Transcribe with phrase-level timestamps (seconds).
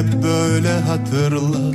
[0.00, 1.74] hep böyle hatırla.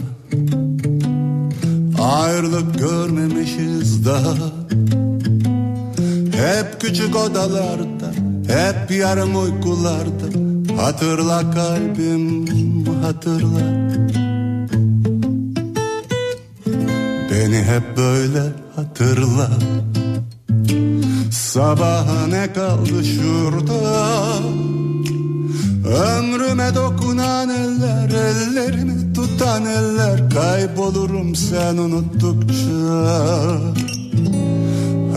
[2.00, 4.34] Ayrılık görmemişiz daha.
[6.32, 8.12] Hep küçük odalarda
[8.48, 10.26] Hep yarım uykularda.
[10.82, 13.90] Hatırla kalbim hatırla.
[17.32, 18.44] Beni hep böyle
[18.76, 19.50] hatırla.
[21.32, 24.06] Sabaha ne kaldı şurada
[25.86, 32.66] Ömrüme dokunan eller Ellerimi tutan eller Kaybolurum sen unuttukça.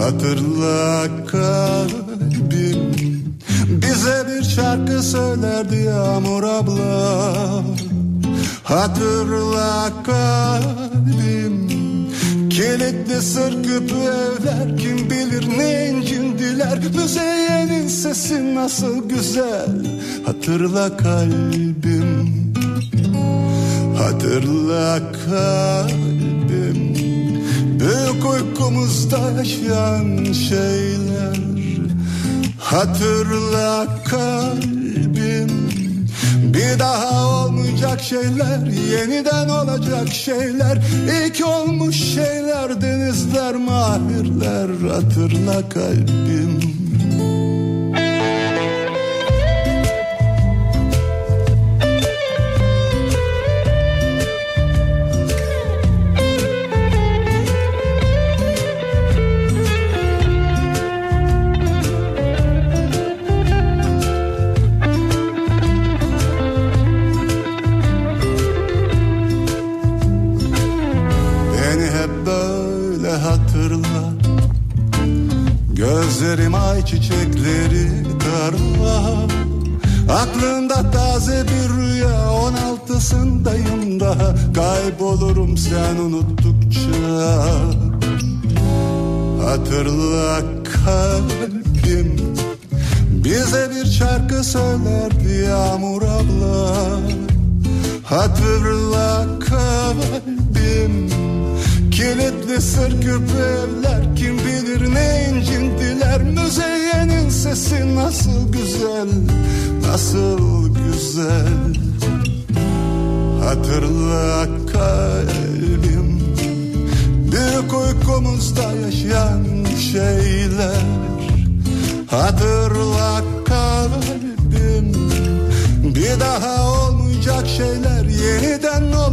[0.00, 2.78] Hatırla kalbim
[3.68, 7.62] Bize bir şarkı söylerdi Yağmur abla.
[8.62, 11.68] Hatırla kalbim
[12.50, 19.97] Kilitli sır küpü evler Kim bilir ne incindiler Müzeyyenin sesi nasıl güzel
[20.28, 22.32] Hatırla kalbim.
[23.98, 26.94] Hatırla kalbim.
[27.80, 31.38] Büyük uykumuzda yaşayan şeyler.
[32.58, 35.48] Hatırla kalbim.
[36.54, 40.78] Bir daha olmayacak şeyler Yeniden olacak şeyler.
[41.26, 44.90] İlk olmuş şeyler Denizler mahirler.
[44.90, 46.77] Hatırla kalbim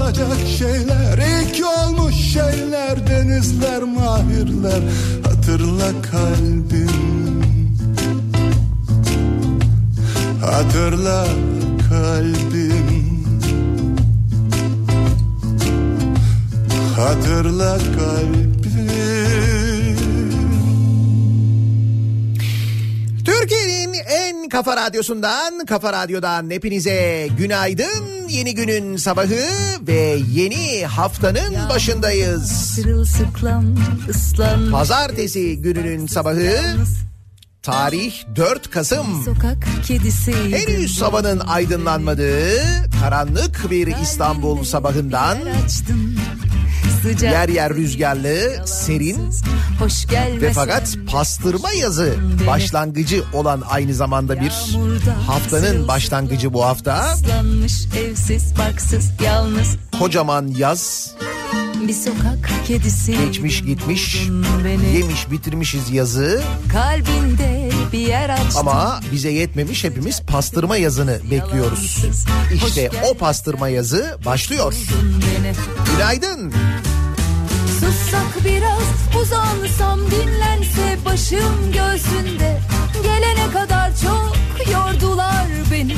[0.05, 1.17] olacak şeyler.
[1.17, 4.81] İlk olmuş şeyler Denizler mahirler.
[5.23, 7.41] Hatırla kalbim.
[10.41, 11.27] Hatırla
[11.89, 13.25] kalbim.
[16.97, 18.54] Hatırla kalbim
[24.50, 28.28] kafa radyosundan, kafa radyodan hepinize günaydın.
[28.29, 29.45] Yeni günün sabahı
[29.81, 32.79] ve yeni haftanın başındayız.
[34.72, 36.57] Pazartesi gününün sabahı,
[37.63, 39.23] tarih 4 Kasım.
[39.25, 42.61] sokak kedisi Henüz havanın aydınlanmadığı,
[43.01, 45.38] karanlık bir İstanbul sabahından.
[47.05, 49.29] Sıcak yer yer rüzgarlı, serin
[49.79, 49.93] Hoş
[50.41, 52.16] ve fakat pastırma yazı
[52.47, 54.77] başlangıcı olan aynı zamanda bir
[55.27, 57.16] haftanın başlangıcı bu hafta.
[57.97, 61.13] evsiz barksız yalnız Kocaman yaz
[61.88, 64.27] bir sokak kedisi geçmiş gitmiş
[64.66, 66.41] beni yemiş bitirmişiz yazı
[66.72, 68.67] kalbinde bir yer açtım.
[68.67, 72.05] ama bize yetmemiş hepimiz pastırma yazını bekliyoruz.
[72.53, 74.73] İşte o pastırma yazı başlıyor.
[75.03, 75.53] beni
[75.95, 76.53] Günaydın.
[77.85, 82.59] Sussak biraz uzansam dinlense başım göğsünde.
[83.03, 84.38] Gelene kadar çok
[84.72, 85.96] yordular beni.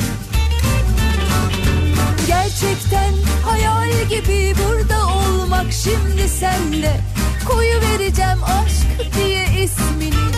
[2.26, 3.14] Gerçekten
[3.44, 7.00] hayal gibi burada olmak şimdi sende
[7.48, 10.28] Koyu vereceğim aşk diye ismini.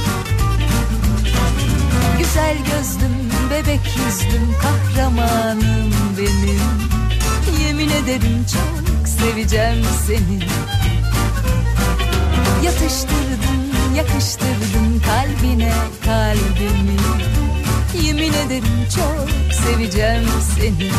[2.18, 6.60] Güzel gözlüm, bebek yüzlüm, kahramanım benim.
[7.64, 10.40] Yemin ederim çok seveceğim seni
[12.64, 15.72] Yatıştırdın, yakıştırdın kalbine
[16.04, 17.00] kalbimi.
[18.06, 18.64] Yemin ederim
[18.96, 20.90] çok seveceğim seni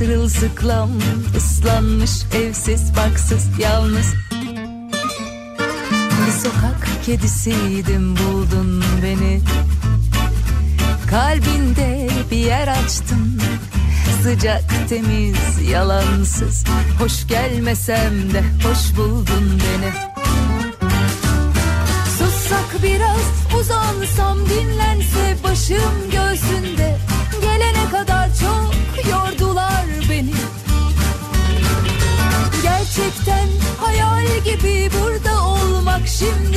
[0.00, 0.90] sırılsıklam
[1.36, 4.14] ıslanmış evsiz baksız yalnız.
[6.26, 9.40] Bir sokak kedisiydim buldun beni.
[11.10, 13.40] Kalbinde bir yer açtın
[14.22, 16.64] Sıcak temiz yalansız.
[16.98, 19.92] Hoş gelmesem de hoş buldun beni.
[22.18, 26.98] Sussak biraz uzansam dinlense başım göğsünde.
[27.42, 28.69] Gelene kadar çok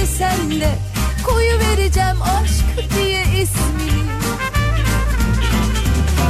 [0.03, 0.75] şimdi senle
[1.23, 4.03] Koyu vereceğim aşk diye ismini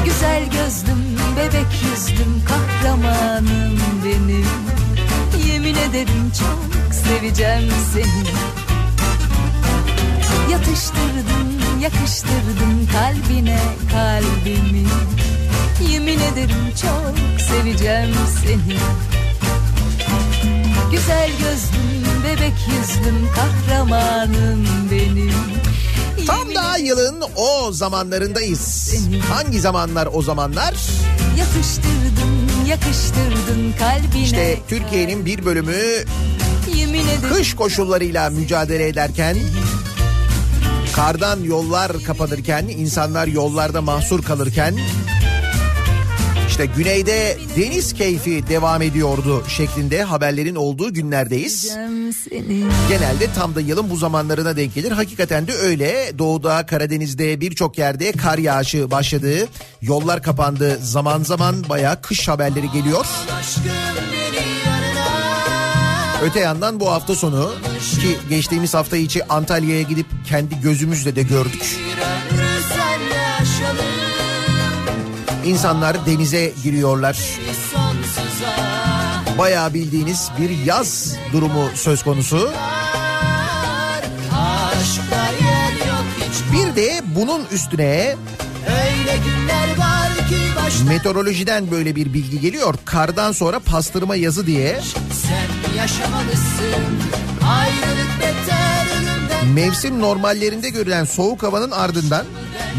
[0.05, 4.45] Güzel gözlüm, bebek yüzlüm, kahramanım benim.
[5.47, 8.23] Yemin ederim çok seveceğim seni.
[10.51, 13.59] Yatıştırdım, yakıştırdım kalbine
[13.91, 14.87] kalbimi.
[15.91, 18.77] Yemin ederim çok seveceğim seni.
[20.91, 25.33] Güzel gözlüm, bebek yüzlüm, kahramanım benim.
[26.27, 28.95] Tam da yılın o zamanlarındayız.
[29.29, 30.73] Hangi zamanlar o zamanlar?
[31.37, 34.23] Yakıştırdın, yakıştırdın kalbine.
[34.23, 36.05] İşte Türkiye'nin bir bölümü
[37.29, 39.37] kış koşullarıyla mücadele ederken
[40.95, 44.79] kardan yollar kapanırken insanlar yollarda mahsur kalırken
[46.53, 51.75] işte güneyde deniz keyfi devam ediyordu şeklinde haberlerin olduğu günlerdeyiz.
[52.89, 54.91] Genelde tam da yılın bu zamanlarına denk gelir.
[54.91, 56.19] Hakikaten de öyle.
[56.19, 59.47] Doğuda, Karadeniz'de birçok yerde kar yağışı başladı.
[59.81, 60.79] Yollar kapandı.
[60.81, 63.05] Zaman zaman bayağı kış haberleri geliyor.
[66.23, 67.51] Öte yandan bu hafta sonu
[68.01, 71.77] ki geçtiğimiz hafta içi Antalya'ya gidip kendi gözümüzle de gördük.
[75.45, 77.17] İnsanlar denize giriyorlar.
[79.37, 82.51] Bayağı bildiğiniz bir yaz durumu söz konusu.
[86.53, 88.15] Bir de bunun üstüne
[90.87, 92.75] meteorolojiden böyle bir bilgi geliyor.
[92.85, 94.81] Kardan sonra pastırma yazı diye
[99.43, 102.25] mevsim normallerinde görülen soğuk havanın ardından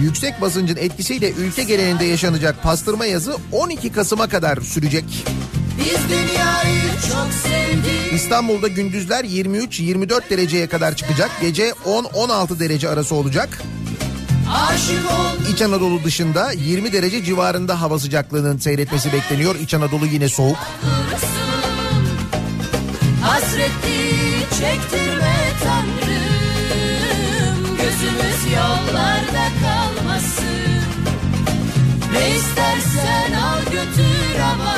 [0.01, 5.05] yüksek basıncın etkisiyle ülke genelinde yaşanacak pastırma yazı 12 Kasım'a kadar sürecek.
[8.15, 11.31] İstanbul'da gündüzler 23-24 dereceye kadar çıkacak.
[11.41, 13.63] Gece 10-16 derece arası olacak.
[15.53, 19.55] İç Anadolu dışında 20 derece civarında hava sıcaklığının seyretmesi bekleniyor.
[19.55, 20.57] İç Anadolu yine soğuk.
[23.23, 24.15] Hasretli
[24.51, 25.34] çektirme
[28.57, 30.83] yollarda kalmasın
[32.13, 34.77] Ne istersen al götür ama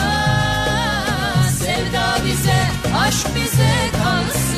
[1.58, 2.62] Sevda bize,
[3.06, 4.56] aşk bize kalsın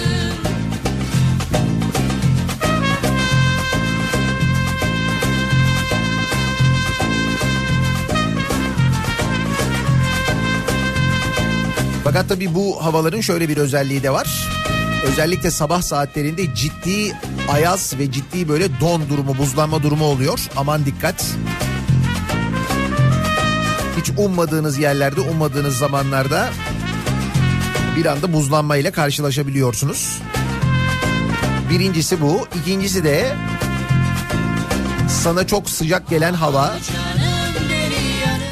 [12.05, 14.49] Fakat tabii bu havaların şöyle bir özelliği de var.
[15.05, 17.17] Özellikle sabah saatlerinde ciddi
[17.53, 20.41] ayaz ve ciddi böyle don durumu, buzlanma durumu oluyor.
[20.57, 21.25] Aman dikkat.
[24.01, 26.49] Hiç ummadığınız yerlerde, ummadığınız zamanlarda
[27.97, 30.19] bir anda buzlanma ile karşılaşabiliyorsunuz.
[31.71, 32.47] Birincisi bu.
[32.61, 33.37] İkincisi de
[35.09, 36.77] sana çok sıcak gelen hava.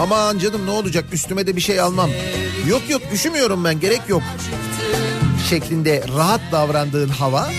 [0.00, 2.10] Aman canım ne olacak üstüme de bir şey almam.
[2.68, 4.22] Yok yok üşümüyorum ben gerek yok.
[5.50, 7.50] Şeklinde rahat davrandığın hava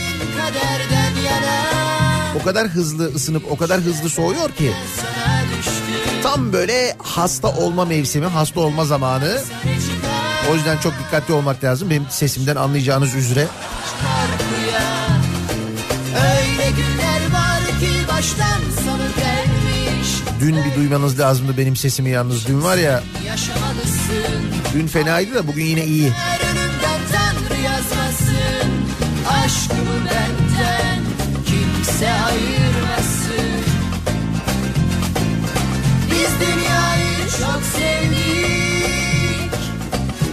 [2.41, 4.71] o kadar hızlı ısınıp o kadar hızlı soğuyor ki
[6.23, 9.41] tam böyle hasta olma mevsimi, hasta olma zamanı.
[10.51, 11.89] O yüzden çok dikkatli olmak lazım.
[11.89, 13.47] Benim sesimden anlayacağınız üzere.
[20.39, 22.47] Dün bir duymanız lazımdı benim sesimi yalnız.
[22.47, 23.03] Dün var ya
[24.73, 26.11] dün fenaydı da bugün yine iyi.
[29.47, 30.99] Aşkımı benden
[31.45, 33.63] kimse ayırmasın.
[36.11, 39.53] Biz dünyayı çok sevdik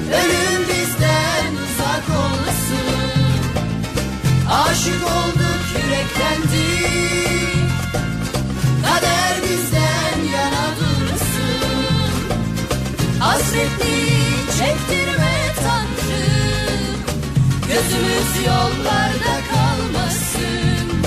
[0.08, 3.12] Ölüm bizden uzak olsun.
[4.50, 6.84] Aşık olduk yüreklendik
[8.82, 12.10] Kader bizden yana dursun.
[13.20, 13.94] Hasretli
[14.58, 14.93] çektirme Tanrım
[17.84, 21.02] Gözümüz yollarda kalmasın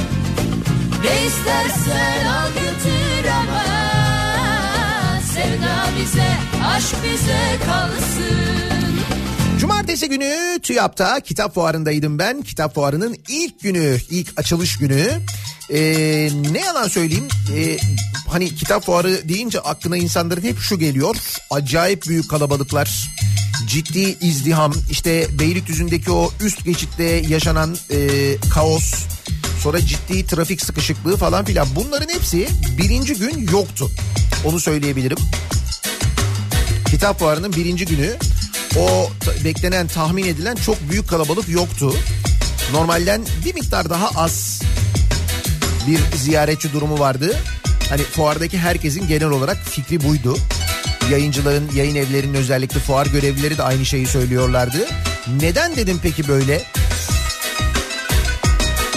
[1.03, 3.63] Ne istersen al götür ama
[5.21, 6.29] Sevda bize,
[6.75, 8.76] aşk bize kalsın.
[9.87, 12.41] Cumartesi günü TÜYAP'ta kitap fuarındaydım ben.
[12.41, 15.09] Kitap fuarının ilk günü, ilk açılış günü.
[15.69, 17.77] Ee, ne yalan söyleyeyim ee,
[18.29, 21.15] hani kitap fuarı deyince aklına insanların hep şu geliyor.
[21.51, 23.09] Acayip büyük kalabalıklar,
[23.67, 27.97] ciddi izdiham, işte Beylikdüzü'ndeki o üst geçitte yaşanan ee,
[28.53, 28.93] kaos,
[29.63, 33.91] sonra ciddi trafik sıkışıklığı falan filan bunların hepsi birinci gün yoktu.
[34.45, 35.17] Onu söyleyebilirim.
[36.91, 38.17] Kitap fuarının birinci günü
[38.79, 39.09] o
[39.43, 41.93] beklenen tahmin edilen çok büyük kalabalık yoktu.
[42.73, 44.61] Normalden bir miktar daha az
[45.87, 47.37] bir ziyaretçi durumu vardı.
[47.89, 50.37] Hani fuardaki herkesin genel olarak fikri buydu.
[51.11, 54.87] Yayıncıların, yayın evlerinin özellikle fuar görevlileri de aynı şeyi söylüyorlardı.
[55.41, 56.63] Neden dedim peki böyle?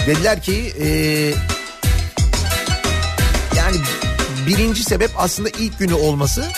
[0.07, 1.33] Dediler ki eee,
[3.57, 3.77] yani
[4.47, 6.51] birinci sebep aslında ilk günü olması.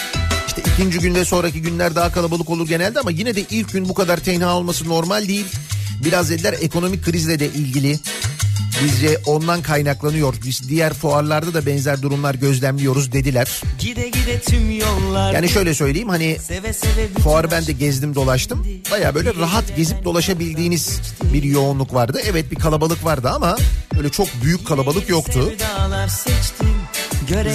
[0.73, 3.93] İkinci gün ve sonraki günler daha kalabalık olur genelde ama yine de ilk gün bu
[3.93, 5.45] kadar tenha olması normal değil.
[6.05, 7.99] Biraz dediler ekonomik krizle de ilgili.
[8.83, 10.35] Bizce ondan kaynaklanıyor.
[10.45, 13.61] Biz diğer fuarlarda da benzer durumlar gözlemliyoruz dediler.
[13.79, 15.33] Gide gide tüm yollar.
[15.33, 18.67] Yani şöyle söyleyeyim hani Seve seve fuarı ben de gezdim dolaştım.
[18.91, 20.99] Baya böyle rahat gezip dolaşabildiğiniz
[21.33, 22.21] bir yoğunluk vardı.
[22.25, 23.57] Evet bir kalabalık vardı ama
[23.97, 25.53] öyle çok büyük kalabalık yoktu.
[25.59, 26.67] sevdalar seçtim.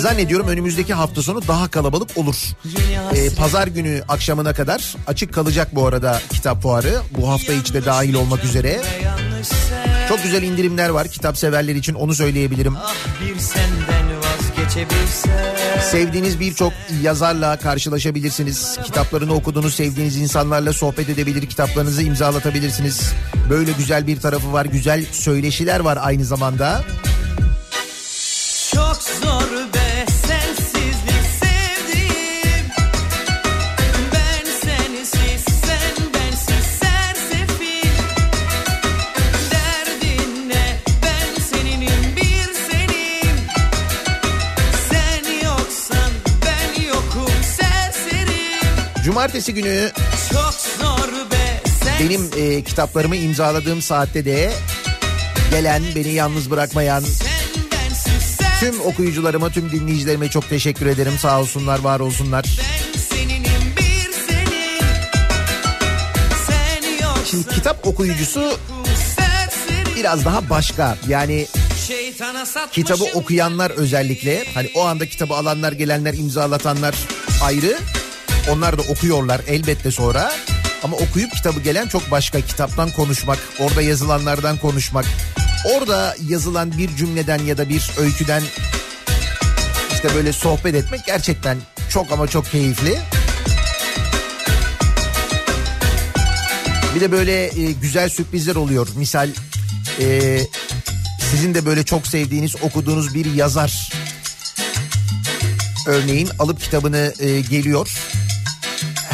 [0.01, 2.37] Zannediyorum önümüzdeki hafta sonu daha kalabalık olur.
[3.15, 7.01] Ee, Pazar günü akşamına kadar açık kalacak bu arada kitap fuarı.
[7.19, 8.81] Bu hafta içi de dahil olmak üzere.
[10.09, 12.77] Çok güzel indirimler var kitap severler için onu söyleyebilirim.
[12.77, 15.33] ah bir senden vazgeçebilsem.
[15.91, 18.79] Sevdiğiniz birçok yazarla karşılaşabilirsiniz.
[18.85, 23.13] Kitaplarını okuduğunuz sevdiğiniz insanlarla sohbet edebilir, kitaplarınızı imzalatabilirsiniz.
[23.51, 26.85] Böyle güzel bir tarafı var, güzel söyleşiler var aynı zamanda.
[28.75, 29.38] Çok zor
[49.19, 49.91] Cumartesi günü
[52.01, 54.53] benim e, kitaplarımı imzaladığım saatte de
[55.51, 57.05] gelen, beni yalnız bırakmayan
[58.61, 61.13] tüm okuyucularıma, tüm dinleyicilerime çok teşekkür ederim.
[61.19, 62.45] Sağ olsunlar, var olsunlar.
[67.31, 68.59] Şimdi kitap okuyucusu
[69.97, 70.97] biraz daha başka.
[71.09, 71.47] Yani
[72.73, 76.95] kitabı okuyanlar özellikle hani o anda kitabı alanlar gelenler imzalatanlar
[77.43, 77.79] ayrı
[78.51, 80.33] onlar da okuyorlar elbette sonra
[80.83, 85.05] ama okuyup kitabı gelen çok başka kitaptan konuşmak orada yazılanlardan konuşmak
[85.75, 88.43] orada yazılan bir cümleden ya da bir öyküden
[89.93, 91.59] işte böyle sohbet etmek gerçekten
[91.91, 92.99] çok ama çok keyifli.
[96.95, 98.89] Bir de böyle e, güzel sürprizler oluyor.
[98.97, 99.31] Misal
[100.01, 100.39] e,
[101.31, 103.91] sizin de böyle çok sevdiğiniz okuduğunuz bir yazar
[105.87, 108.18] örneğin alıp kitabını e, geliyor.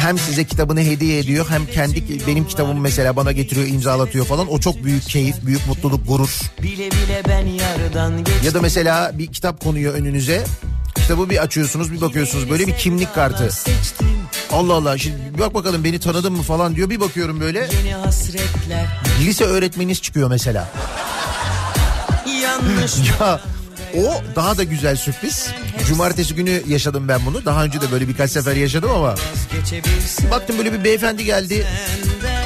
[0.05, 4.51] Hem size kitabını hediye ediyor hem kendi benim kitabımı mesela bana getiriyor imzalatıyor falan.
[4.51, 6.39] O çok büyük keyif, büyük mutluluk, gurur.
[6.63, 8.43] Bile bile ben yarıdan geçtim.
[8.43, 10.43] Ya da mesela bir kitap konuyor önünüze.
[10.95, 13.49] Kitabı bir açıyorsunuz bir bakıyorsunuz böyle bir kimlik kartı.
[14.51, 16.89] Allah Allah şimdi bak bakalım beni tanıdın mı falan diyor.
[16.89, 17.69] Bir bakıyorum böyle
[19.19, 20.69] lise öğretmeniniz çıkıyor mesela.
[22.41, 23.41] Yanlış Ya
[23.97, 25.47] o daha da güzel sürpriz.
[25.87, 27.45] Cumartesi günü yaşadım ben bunu.
[27.45, 29.15] Daha önce de böyle birkaç sefer yaşadım ama.
[30.31, 31.67] Baktım böyle bir beyefendi geldi.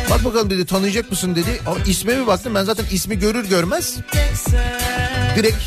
[0.10, 1.62] Bak bakalım dedi tanıyacak mısın dedi.
[1.66, 3.96] Ama isme mi baktım ben zaten ismi görür görmez.
[5.36, 5.58] Direkt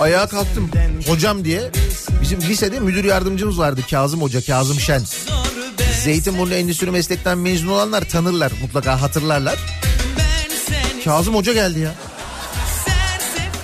[0.00, 0.70] ayağa kalktım.
[1.06, 1.70] Hocam diye.
[2.22, 5.02] Bizim lisede müdür yardımcımız vardı Kazım Hoca, Kazım Şen.
[6.04, 9.56] Zeytinburnu Endüstri Meslek'ten mezun olanlar tanırlar mutlaka hatırlarlar.
[11.04, 11.94] Kazım Hoca geldi ya.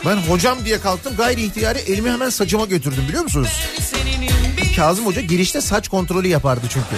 [0.07, 3.49] Ben hocam diye kalktım gayri ihtiyari elimi hemen saçıma götürdüm biliyor musunuz?
[4.77, 6.97] Kazım Hoca girişte saç kontrolü yapardı çünkü.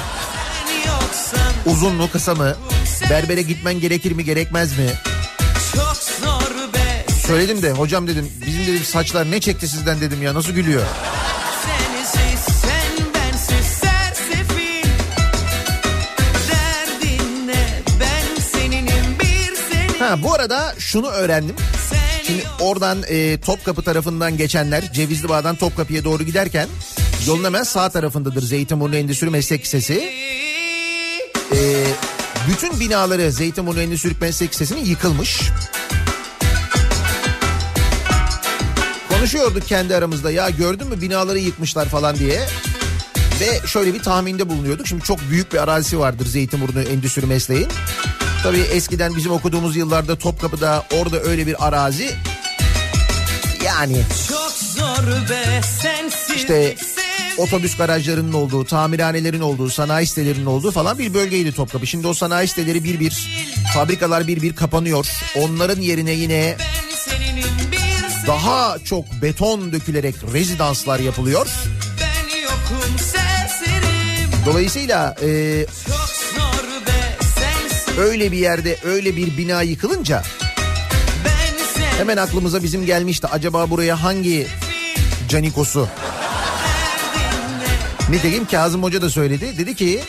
[1.67, 2.57] Uzun mu kısa mı?
[3.11, 4.87] Berbere gitmen gerekir mi gerekmez mi?
[7.27, 10.83] Söyledim de hocam dedim bizim dedim saçlar ne çekti sizden dedim ya nasıl gülüyor?
[19.99, 21.57] Ha bu arada şunu öğrendim.
[22.65, 26.69] Oradan e, Topkapı tarafından geçenler Cevizli Bağ'dan Topkapı'ya doğru giderken
[27.27, 30.13] yolun hemen sağ tarafındadır Zeytinburnu Endüstri Meslek Lisesi.
[31.53, 31.85] E,
[32.49, 35.41] bütün binaları Zeytinburnu Endüstri Meslek Lisesi'nin yıkılmış.
[39.09, 42.41] Konuşuyorduk kendi aramızda ya gördün mü binaları yıkmışlar falan diye.
[43.41, 44.87] Ve şöyle bir tahminde bulunuyorduk.
[44.87, 47.69] Şimdi çok büyük bir arazisi vardır Zeytinburnu Endüstri Mesleğin.
[48.43, 52.15] Tabii eskiden bizim okuduğumuz yıllarda Topkapı'da orada öyle bir arazi.
[53.75, 56.77] Yani Çok zor be sensiz işte
[57.39, 61.87] otobüs garajlarının olduğu, tamirhanelerin olduğu, sanayi sitelerinin olduğu falan bir bölgeydi Topkapı.
[61.87, 63.29] Şimdi o sanayi siteleri bir bir,
[63.75, 65.07] fabrikalar bir bir kapanıyor.
[65.37, 66.57] Onların yerine yine
[68.27, 71.47] daha çok beton dökülerek rezidanslar yapılıyor.
[74.47, 75.67] Dolayısıyla e,
[77.99, 80.23] öyle bir yerde öyle bir bina yıkılınca
[81.99, 83.27] hemen aklımıza bizim gelmişti.
[83.27, 84.47] Acaba buraya hangi
[85.29, 85.89] canikosu?
[88.11, 89.59] Nitekim Kazım Hoca da söyledi.
[89.59, 90.01] Dedi ki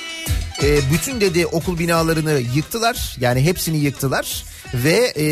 [0.64, 3.18] e, bütün dedi okul binalarını yıktılar.
[3.20, 4.44] Yani hepsini yıktılar.
[4.74, 5.24] Ve e,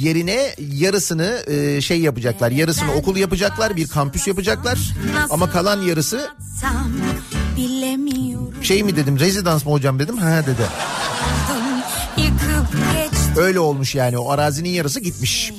[0.00, 2.50] yerine yarısını e, şey yapacaklar.
[2.50, 3.76] Yarısını okul yapacaklar.
[3.76, 4.78] Bir kampüs yapacaklar.
[5.30, 6.30] Ama kalan yarısı
[8.62, 10.18] şey mi dedim rezidans mı hocam dedim.
[10.18, 10.62] Ha dedi.
[13.36, 15.52] Öyle olmuş yani o arazinin yarısı gitmiş.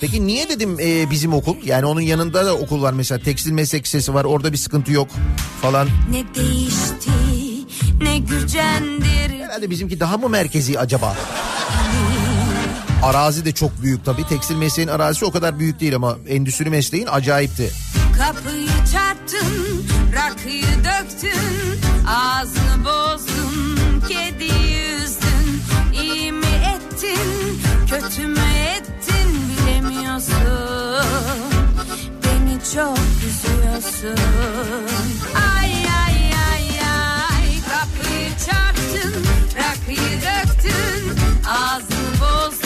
[0.00, 1.56] Peki niye dedim e, bizim okul?
[1.64, 5.08] Yani onun yanında da okul var mesela tekstil meslek lisesi var orada bir sıkıntı yok
[5.62, 5.88] falan.
[6.10, 7.10] ne değişti
[8.02, 11.16] ne gücendir Herhalde bizimki daha mı merkezi acaba?
[13.02, 14.26] Arazi de çok büyük tabii.
[14.28, 17.70] Tekstil mesleğin arazisi o kadar büyük değil ama endüstri mesleğin acayipti.
[18.18, 23.78] Kapıyı çarptın, rakıyı döktün, ağzını bozdun,
[24.08, 24.73] kediyi
[27.90, 28.40] kötü mü
[28.76, 30.34] ettin bilemiyorsun,
[32.24, 34.24] beni çok üzüyorsun.
[35.56, 35.72] Ay
[36.04, 36.18] ay
[36.50, 39.24] ay ay, kapıyı çarptın,
[39.56, 42.63] rakıyı döktün, ağzını bozdun,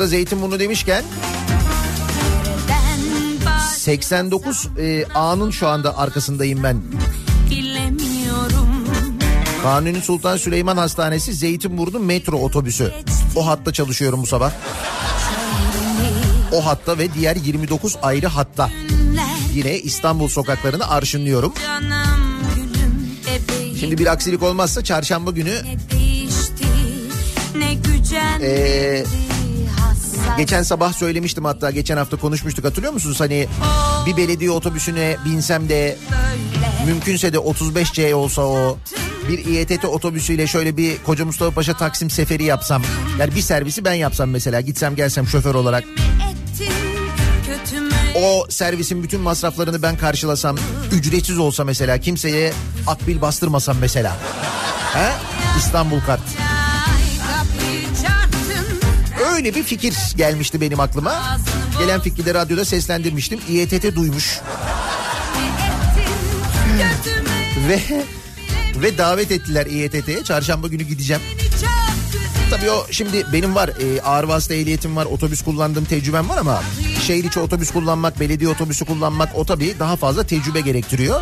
[0.00, 1.04] arada Zeytinburnu demişken
[2.68, 6.82] Ben baş 89 e, A'nın şu anda arkasındayım ben.
[9.62, 12.92] Kanuni Sultan Süleyman Hastanesi Zeytinburnu metro otobüsü.
[13.36, 14.52] O hatta çalışıyorum bu sabah.
[16.52, 18.70] O hatta ve diğer 29 ayrı hatta.
[19.54, 21.54] Yine İstanbul sokaklarını arşınlıyorum.
[23.80, 25.54] Şimdi bir aksilik olmazsa çarşamba günü
[28.42, 29.04] Ee,
[30.40, 33.20] Geçen sabah söylemiştim hatta geçen hafta konuşmuştuk hatırlıyor musunuz?
[33.20, 33.48] Hani
[34.06, 35.98] bir belediye otobüsüne binsem de
[36.86, 38.78] mümkünse de 35C olsa o
[39.28, 42.82] bir İETT otobüsüyle şöyle bir Koca Mustafa Paşa Taksim seferi yapsam.
[43.18, 45.84] Yani bir servisi ben yapsam mesela gitsem gelsem şoför olarak.
[48.16, 50.56] O servisin bütün masraflarını ben karşılasam
[50.92, 52.52] ücretsiz olsa mesela kimseye
[52.86, 54.16] akbil bastırmasam mesela.
[54.94, 55.10] He?
[55.58, 56.49] İstanbul kart.
[59.40, 61.38] Ay kapıyı çarptın Öyle bir fikir gelmişti benim aklıma.
[61.78, 63.40] Gelen fikirleri radyoda seslendirmiştim.
[63.48, 64.40] İETT duymuş.
[67.68, 67.80] ve
[68.82, 70.24] ve davet ettiler İETT'ye.
[70.24, 71.22] Çarşamba günü gideceğim.
[72.50, 76.62] Tabii o şimdi benim var e, ağır vasıta ehliyetim var otobüs kullandığım tecrübem var ama
[77.06, 81.20] şehir içi otobüs kullanmak belediye otobüsü kullanmak o tabii daha fazla tecrübe gerektiriyor.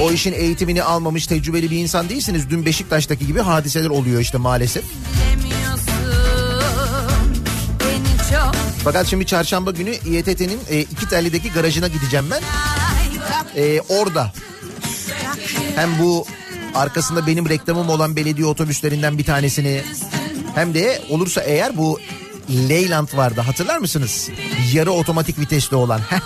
[0.00, 2.50] O işin eğitimini almamış tecrübeli bir insan değilsiniz.
[2.50, 4.84] Dün Beşiktaş'taki gibi hadiseler oluyor işte maalesef.
[8.84, 12.42] Fakat şimdi çarşamba günü İETT'nin e, iki telli'deki garajına gideceğim ben.
[13.56, 14.32] E, orada
[15.76, 16.26] hem bu
[16.74, 19.82] arkasında benim reklamım olan belediye otobüslerinden bir tanesini
[20.54, 22.00] hem de olursa eğer bu
[22.50, 24.28] Leyland vardı hatırlar mısınız?
[24.72, 25.98] Yarı otomatik vitesli olan.
[25.98, 26.20] Heh,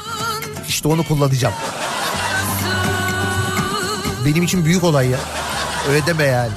[0.69, 1.55] işte onu kullanacağım.
[4.27, 5.19] Benim için büyük olay ya.
[5.89, 6.53] Öyle deme yani.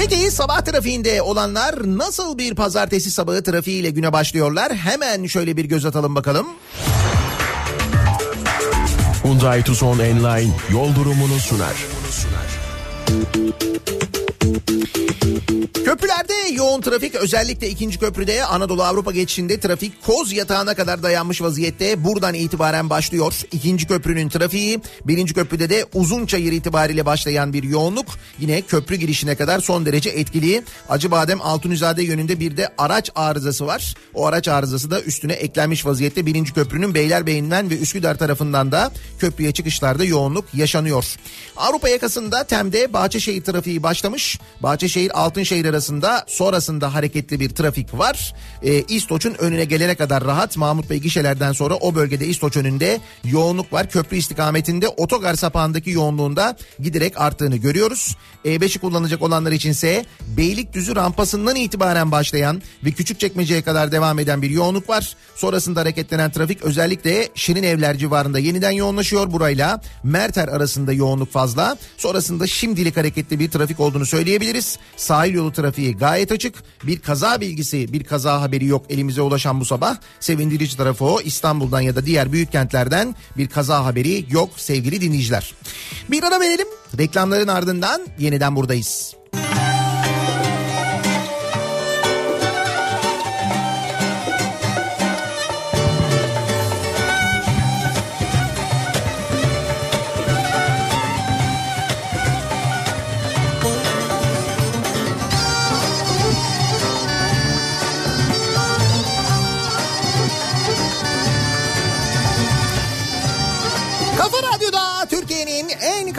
[0.00, 4.74] Peki sabah trafiğinde olanlar nasıl bir pazartesi sabahı trafiğiyle güne başlıyorlar?
[4.74, 6.46] Hemen şöyle bir göz atalım bakalım.
[9.22, 11.74] Hyundai Tucson Enline yol durumunu sunar.
[15.84, 22.04] Köprülerde yoğun trafik özellikle ikinci köprüde Anadolu Avrupa geçişinde trafik koz yatağına kadar dayanmış vaziyette.
[22.04, 23.40] Buradan itibaren başlıyor.
[23.52, 28.06] İkinci köprünün trafiği birinci köprüde de uzun çayır itibariyle başlayan bir yoğunluk.
[28.38, 30.62] Yine köprü girişine kadar son derece etkili.
[30.88, 33.94] Acıbadem Altunizade yönünde bir de araç arızası var.
[34.14, 36.26] O araç arızası da üstüne eklenmiş vaziyette.
[36.26, 41.04] Birinci köprünün Beylerbeyi'nden ve Üsküdar tarafından da köprüye çıkışlarda yoğunluk yaşanıyor.
[41.56, 44.29] Avrupa yakasında Tem'de Bahçeşehir trafiği başlamış.
[44.60, 48.34] Bahçeşehir Altınşehir arasında sonrasında hareketli bir trafik var.
[48.62, 50.56] Ee, İstoç'un önüne gelene kadar rahat.
[50.56, 53.90] Mahmut Bey gişelerden sonra o bölgede İstoç önünde yoğunluk var.
[53.90, 58.16] Köprü istikametinde otogar sapağındaki yoğunluğunda giderek arttığını görüyoruz.
[58.44, 60.04] E5'i kullanacak olanlar içinse
[60.36, 65.16] Beylikdüzü rampasından itibaren başlayan ve Küçükçekmece'ye kadar devam eden bir yoğunluk var.
[65.34, 69.32] Sonrasında hareketlenen trafik özellikle Şirin Evler civarında yeniden yoğunlaşıyor.
[69.32, 71.76] Burayla Merter arasında yoğunluk fazla.
[71.96, 74.78] Sonrasında şimdilik hareketli bir trafik olduğunu söyleyebiliriz.
[74.96, 76.54] Sahil yolu trafiği gayet açık.
[76.84, 79.96] Bir kaza bilgisi, bir kaza haberi yok elimize ulaşan bu sabah.
[80.20, 85.54] Sevindirici tarafı o İstanbul'dan ya da diğer büyük kentlerden bir kaza haberi yok sevgili dinleyiciler.
[86.10, 86.66] Bir ara verelim.
[86.98, 89.14] Reklamların ardından yeniden buradayız.
[89.32, 89.59] Kafa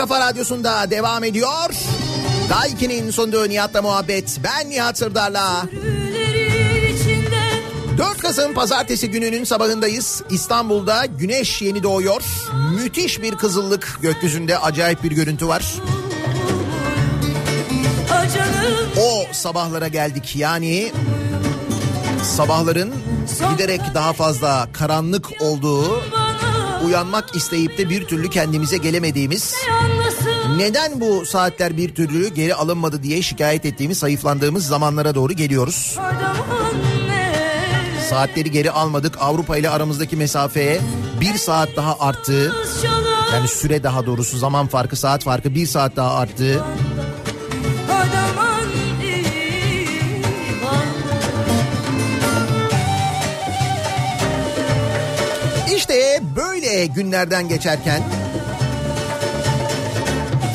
[0.01, 1.69] kafa radyosunda devam ediyor.
[2.49, 4.39] Daiki'nin sunduğu Nihat'la muhabbet.
[4.43, 5.65] Ben Nihat Sırdar'la.
[7.97, 10.23] 4 Kasım pazartesi gününün sabahındayız.
[10.29, 12.23] İstanbul'da güneş yeni doğuyor.
[12.75, 15.75] Müthiş bir kızıllık gökyüzünde acayip bir görüntü var.
[19.01, 20.91] O sabahlara geldik yani
[22.23, 22.93] sabahların
[23.51, 26.01] giderek daha fazla karanlık olduğu,
[26.85, 29.55] uyanmak isteyip de bir türlü kendimize gelemediğimiz,
[30.57, 35.97] neden bu saatler bir türlü geri alınmadı diye şikayet ettiğimiz, sayıflandığımız zamanlara doğru geliyoruz.
[38.09, 39.17] Saatleri geri almadık.
[39.19, 40.81] Avrupa ile aramızdaki mesafeye
[41.21, 42.55] bir saat daha arttı.
[43.33, 46.63] Yani süre daha doğrusu zaman farkı, saat farkı bir saat daha arttı.
[56.41, 58.03] Böyle günlerden geçerken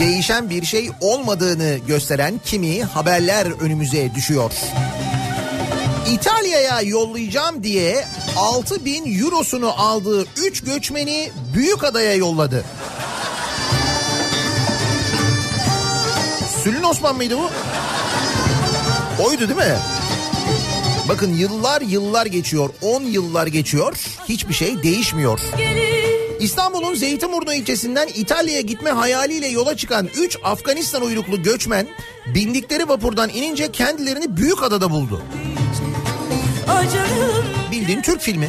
[0.01, 4.53] değişen bir şey olmadığını gösteren kimi haberler önümüze düşüyor.
[6.13, 8.05] İtalya'ya yollayacağım diye
[8.37, 12.65] 6 bin eurosunu aldığı 3 göçmeni Büyükada'ya yolladı.
[16.65, 17.51] Sülün Osman mıydı bu?
[19.23, 19.77] Oydu değil mi?
[21.09, 23.97] Bakın yıllar yıllar geçiyor, 10 yıllar geçiyor,
[24.29, 25.41] hiçbir şey değişmiyor.
[26.41, 31.89] İstanbul'un Zeytinburnu ilçesinden İtalya'ya gitme hayaliyle yola çıkan 3 Afganistan uyruklu göçmen
[32.35, 35.23] bindikleri vapurdan inince kendilerini Büyükada'da buldu.
[37.71, 38.49] Bildiğin Türk filmi.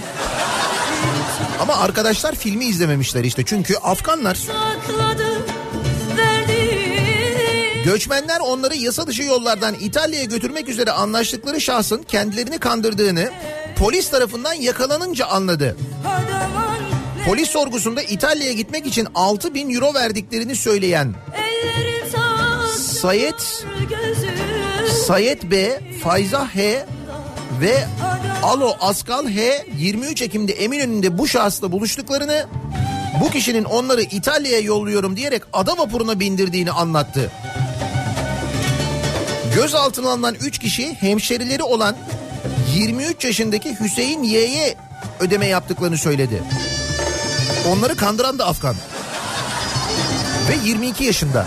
[1.61, 4.37] Ama arkadaşlar filmi izlememişler işte çünkü Afganlar.
[7.87, 13.29] Göçmenler onları yasa dışı yollardan İtalya'ya götürmek üzere anlaştıkları şahsın kendilerini kandırdığını
[13.75, 15.77] polis tarafından yakalanınca anladı.
[17.25, 21.15] Polis sorgusunda İtalya'ya gitmek için 6 bin euro verdiklerini söyleyen
[22.77, 23.65] Sayet
[25.05, 26.85] Sayet B, Fayza H
[27.61, 27.87] ve
[28.43, 32.45] Alo Askal H 23 Ekim'de Eminönü'nde bu şahısla buluştuklarını
[33.21, 37.31] bu kişinin onları İtalya'ya yolluyorum diyerek ada vapuruna bindirdiğini anlattı.
[39.61, 41.95] Gözaltına alınan 3 kişi hemşerileri olan
[42.75, 44.75] 23 yaşındaki Hüseyin Y'ye
[45.19, 46.43] ödeme yaptıklarını söyledi.
[47.69, 48.75] Onları kandıran da Afgan.
[50.49, 51.45] Ve 22 yaşında.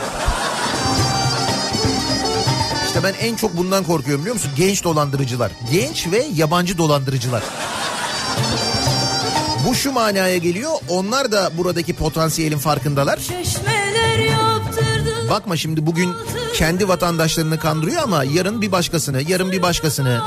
[2.86, 4.52] İşte ben en çok bundan korkuyorum biliyor musun?
[4.56, 5.52] Genç dolandırıcılar.
[5.72, 7.42] Genç ve yabancı dolandırıcılar.
[9.66, 10.72] Bu şu manaya geliyor.
[10.88, 13.18] Onlar da buradaki potansiyelin farkındalar.
[15.30, 16.12] Bakma şimdi bugün
[16.54, 20.20] kendi vatandaşlarını kandırıyor ama yarın bir başkasını, yarın bir başkasını.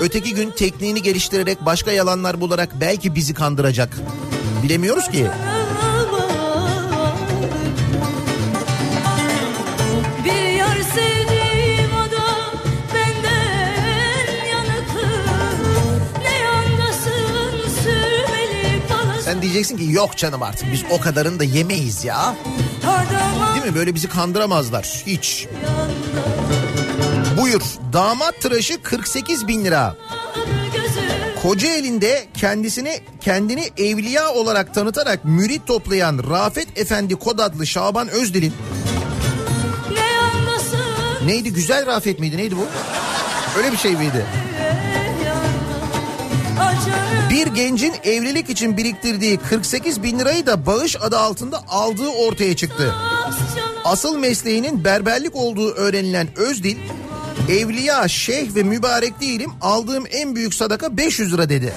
[0.00, 3.98] Öteki gün tekniğini geliştirerek başka yalanlar bularak belki bizi kandıracak.
[4.62, 5.26] Bilemiyoruz ki.
[19.24, 22.36] Sen diyeceksin ki yok canım artık biz o kadarını da yemeyiz ya.
[23.54, 23.74] Değil mi?
[23.74, 25.02] Böyle bizi kandıramazlar.
[25.06, 25.46] Hiç.
[27.36, 27.62] Buyur.
[27.92, 29.96] Damat tıraşı 48 bin lira.
[31.42, 38.52] Kocaeli'nde kendisini kendini evliya olarak tanıtarak mürit toplayan Rafet Efendi kod adlı Şaban Özdil'in
[39.90, 42.66] ne neydi güzel Rafet miydi neydi bu?
[43.58, 44.26] Öyle bir şey miydi?
[47.30, 52.94] Bir gencin evlilik için biriktirdiği 48 bin lirayı da bağış adı altında aldığı ortaya çıktı.
[53.84, 56.76] Asıl mesleğinin berberlik olduğu öğrenilen Özdil,
[57.48, 61.72] evliya, şeyh ve mübarek değilim aldığım en büyük sadaka 500 lira dedi.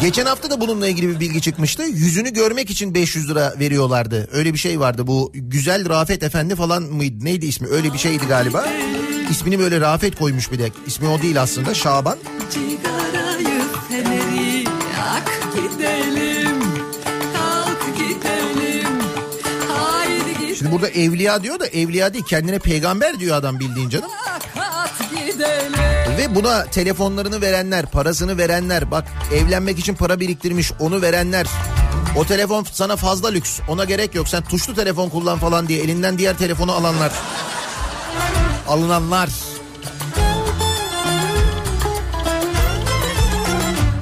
[0.00, 1.82] Geçen hafta da bununla ilgili bir bilgi çıkmıştı.
[1.82, 4.28] Yüzünü görmek için 500 lira veriyorlardı.
[4.32, 5.06] Öyle bir şey vardı.
[5.06, 7.24] Bu Güzel Rafet Efendi falan mıydı?
[7.24, 7.68] Neydi ismi?
[7.68, 8.66] Öyle bir şeydi galiba.
[9.30, 10.70] İsmini böyle Rafet koymuş bir de.
[10.86, 11.74] İsmi o değil aslında.
[11.74, 12.18] Şaban.
[13.88, 14.64] Feneri
[15.54, 16.62] gidelim
[17.36, 18.98] Kalk gidelim
[20.58, 22.24] Şimdi burada evliya diyor da evliya değil.
[22.24, 24.10] Kendine peygamber diyor adam bildiğin canım.
[26.18, 31.46] Ve buna telefonlarını verenler, parasını verenler, bak evlenmek için para biriktirmiş onu verenler.
[32.16, 34.28] O telefon sana fazla lüks, ona gerek yok.
[34.28, 37.12] Sen tuşlu telefon kullan falan diye elinden diğer telefonu alanlar.
[38.68, 39.28] Alınanlar.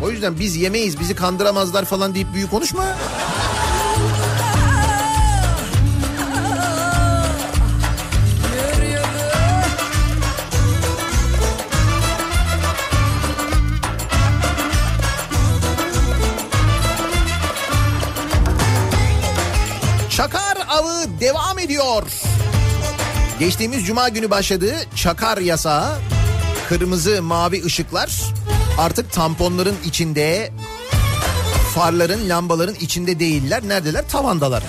[0.02, 2.84] O yüzden biz yemeyiz, bizi kandıramazlar falan deyip büyük konuşma.
[20.10, 22.02] Çakar avı devam ediyor.
[23.38, 25.98] Geçtiğimiz cuma günü başladı çakar yasağı.
[26.68, 28.22] Kırmızı mavi ışıklar
[28.78, 30.52] artık tamponların içinde,
[31.74, 33.68] farların, lambaların içinde değiller.
[33.68, 34.08] Neredeler?
[34.08, 34.62] Tavandalar.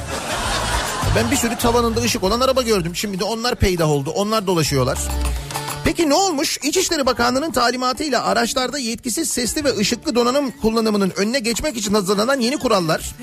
[1.15, 2.95] Ben bir sürü tavanında ışık olan araba gördüm.
[2.95, 4.10] Şimdi de onlar peydah oldu.
[4.10, 4.97] Onlar dolaşıyorlar.
[5.84, 6.58] Peki ne olmuş?
[6.63, 12.58] İçişleri Bakanlığı'nın talimatıyla araçlarda yetkisiz sesli ve ışıklı donanım kullanımının önüne geçmek için hazırlanan yeni
[12.58, 13.15] kurallar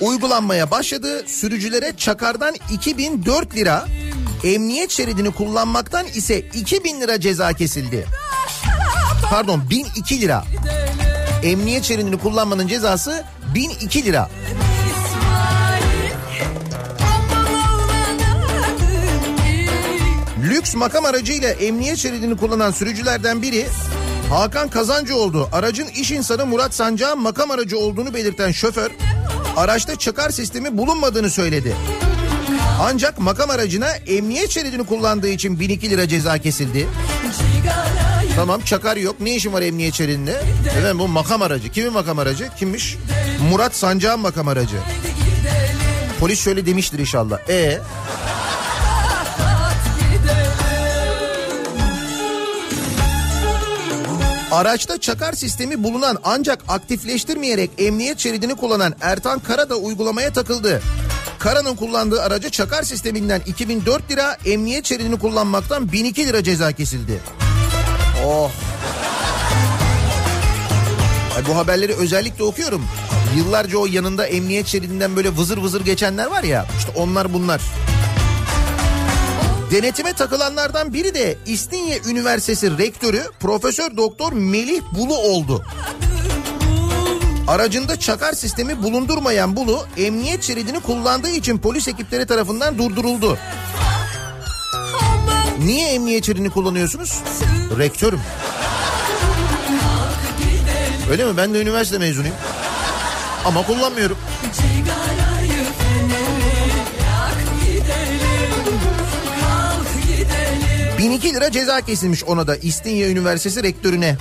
[0.00, 1.24] uygulanmaya başladı.
[1.26, 3.84] Sürücülere çakardan 2004 lira,
[4.44, 8.06] emniyet şeridini kullanmaktan ise 2000 lira ceza kesildi.
[9.30, 10.44] Pardon 1002 lira.
[11.42, 14.30] Emniyet şeridini kullanmanın cezası 1002 lira.
[20.42, 23.66] Lüks makam aracıyla emniyet şeridini kullanan sürücülerden biri
[24.30, 28.90] Hakan Kazancıoğlu aracın iş insanı Murat Sancak'ın makam aracı olduğunu belirten şoför
[29.56, 31.76] araçta çakar sistemi bulunmadığını söyledi.
[32.80, 36.86] Ancak makam aracına emniyet şeridini kullandığı için 1002 lira ceza kesildi.
[38.36, 39.20] Tamam çakar yok.
[39.20, 40.42] Ne işin var emniyet şeridinde?
[40.78, 41.70] Efendim bu makam aracı.
[41.72, 42.48] Kimin makam aracı?
[42.58, 42.96] Kimmiş?
[43.50, 44.76] Murat Sancak'ın makam aracı.
[46.20, 47.38] Polis şöyle demiştir inşallah.
[47.48, 47.80] E
[54.52, 60.82] Araçta çakar sistemi bulunan ancak aktifleştirmeyerek emniyet şeridini kullanan Ertan Kara da uygulamaya takıldı.
[61.44, 67.20] Kara'nın kullandığı araca çakar sisteminden 2004 lira, emniyet şeridini kullanmaktan 1002 lira ceza kesildi.
[68.26, 68.50] Oh.
[71.48, 72.84] Bu haberleri özellikle okuyorum.
[73.36, 76.66] Yıllarca o yanında emniyet şeridinden böyle vızır vızır geçenler var ya.
[76.78, 77.60] işte onlar bunlar.
[79.70, 85.64] Denetime takılanlardan biri de İstinye Üniversitesi Rektörü Profesör Doktor Melih Bulu oldu.
[87.48, 93.38] Aracında çakar sistemi bulundurmayan Bulu emniyet şeridini kullandığı için polis ekipleri tarafından durduruldu.
[95.64, 97.22] Niye emniyet şeridini kullanıyorsunuz?
[97.78, 98.20] Rektörüm.
[101.10, 101.36] Öyle mi?
[101.36, 102.34] Ben de üniversite mezunuyum.
[103.44, 104.16] Ama kullanmıyorum.
[110.06, 114.16] Gidelim 1002 lira ceza kesilmiş ona da İstinye Üniversitesi rektörüne.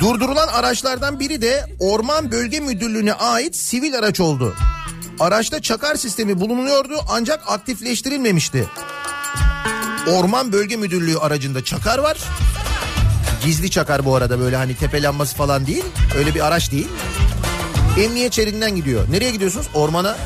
[0.00, 4.54] Durdurulan araçlardan biri de Orman Bölge Müdürlüğü'ne ait sivil araç oldu.
[5.20, 8.68] Araçta çakar sistemi bulunuyordu ancak aktifleştirilmemişti.
[10.08, 12.18] Orman Bölge Müdürlüğü aracında çakar var.
[13.44, 15.84] Gizli çakar bu arada böyle hani tepelenması falan değil.
[16.16, 16.88] Öyle bir araç değil.
[17.98, 19.04] Emniyet şeridinden gidiyor.
[19.10, 19.66] Nereye gidiyorsunuz?
[19.74, 20.16] Ormana.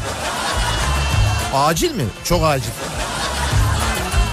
[1.54, 2.04] Acil mi?
[2.24, 2.70] Çok acil.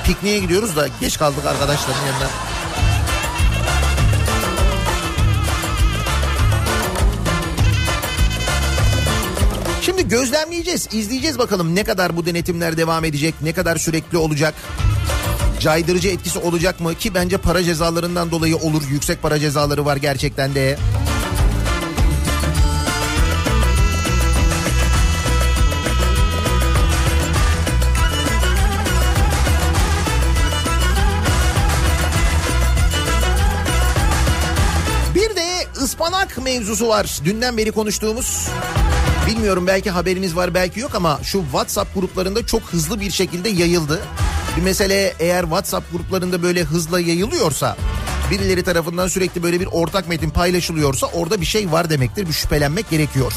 [0.06, 2.51] Pikniğe gidiyoruz da geç kaldık arkadaşların yanına.
[9.82, 14.54] Şimdi gözlemleyeceğiz, izleyeceğiz bakalım ne kadar bu denetimler devam edecek, ne kadar sürekli olacak.
[15.60, 18.82] Caydırıcı etkisi olacak mı ki bence para cezalarından dolayı olur.
[18.92, 20.78] Yüksek para cezaları var gerçekten de.
[35.84, 37.20] ıspanak mevzusu var.
[37.26, 38.50] Dünden beri konuştuğumuz
[39.32, 44.02] Bilmiyorum belki haberiniz var belki yok ama şu WhatsApp gruplarında çok hızlı bir şekilde yayıldı.
[44.58, 47.78] Bir mesele eğer WhatsApp gruplarında böyle hızla yayılıyorsa
[48.32, 52.28] birileri tarafından sürekli böyle bir ortak metin paylaşılıyorsa orada bir şey var demektir.
[52.28, 53.34] Bir şüphelenmek gerekiyor.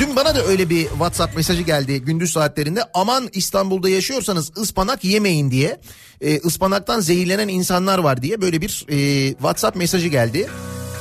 [0.00, 2.82] Dün bana da öyle bir WhatsApp mesajı geldi gündüz saatlerinde.
[2.94, 5.80] Aman İstanbul'da yaşıyorsanız ıspanak yemeyin diye.
[6.20, 10.48] E, ıspanaktan zehirlenen insanlar var diye böyle bir e, WhatsApp mesajı geldi.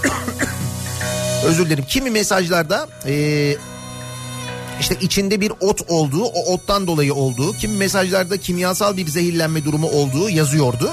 [1.45, 1.85] Özür dilerim.
[1.87, 3.55] Kimi mesajlarda e,
[4.79, 9.89] işte içinde bir ot olduğu, o ottan dolayı olduğu, kimi mesajlarda kimyasal bir zehirlenme durumu
[9.89, 10.91] olduğu yazıyordu.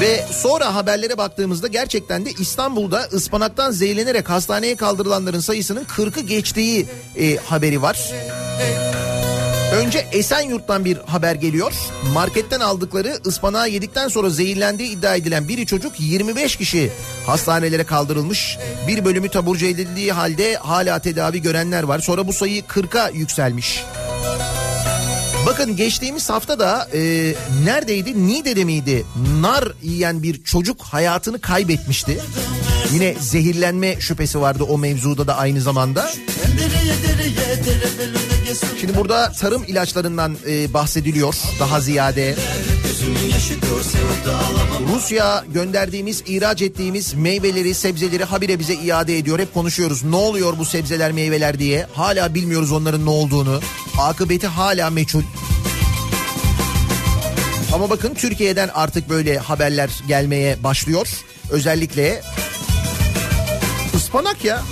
[0.00, 6.86] Ve sonra haberlere baktığımızda gerçekten de İstanbul'da ıspanaktan zehirlenerek hastaneye kaldırılanların sayısının 40'ı geçtiği
[7.18, 8.12] e, haberi var.
[9.72, 11.72] Önce Esenyurt'tan bir haber geliyor.
[12.14, 16.90] Marketten aldıkları ıspanağı yedikten sonra zehirlendiği iddia edilen biri çocuk 25 kişi
[17.26, 18.58] hastanelere kaldırılmış.
[18.88, 21.98] Bir bölümü taburcu edildiği halde hala tedavi görenler var.
[21.98, 23.84] Sonra bu sayı 40'a yükselmiş.
[25.46, 28.26] Bakın geçtiğimiz hafta da e, neredeydi?
[28.26, 29.04] Niğde'de miydi?
[29.40, 32.18] Nar yiyen bir çocuk hayatını kaybetmişti.
[32.92, 36.10] Yine zehirlenme şüphesi vardı o mevzuda da aynı zamanda.
[38.86, 42.36] Şimdi burada tarım ilaçlarından e, bahsediliyor daha ziyade.
[44.94, 49.38] Rusya gönderdiğimiz, ihraç ettiğimiz meyveleri, sebzeleri habire bize iade ediyor.
[49.38, 50.04] Hep konuşuyoruz.
[50.04, 51.86] Ne oluyor bu sebzeler, meyveler diye.
[51.94, 53.60] Hala bilmiyoruz onların ne olduğunu.
[53.98, 55.22] Akıbeti hala meçhul.
[57.72, 61.08] Ama bakın Türkiye'den artık böyle haberler gelmeye başlıyor.
[61.50, 62.22] Özellikle
[63.94, 64.62] ıspanak ya.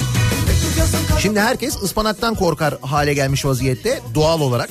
[1.19, 4.71] Şimdi herkes ıspanaktan korkar hale gelmiş vaziyette doğal olarak.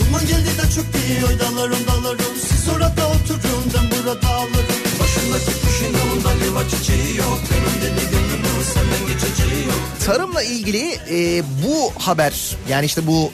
[0.00, 5.98] Duman geldi de çöktü oy dalarım dalarım Siz orada oturun ben burada alırım Başındaki kuşun
[5.98, 7.38] yolunda liva çiçeği yok.
[7.50, 9.78] Benim gönlümün senden geçeceği yok.
[10.06, 13.32] Tarımla ilgili e, bu haber yani işte bu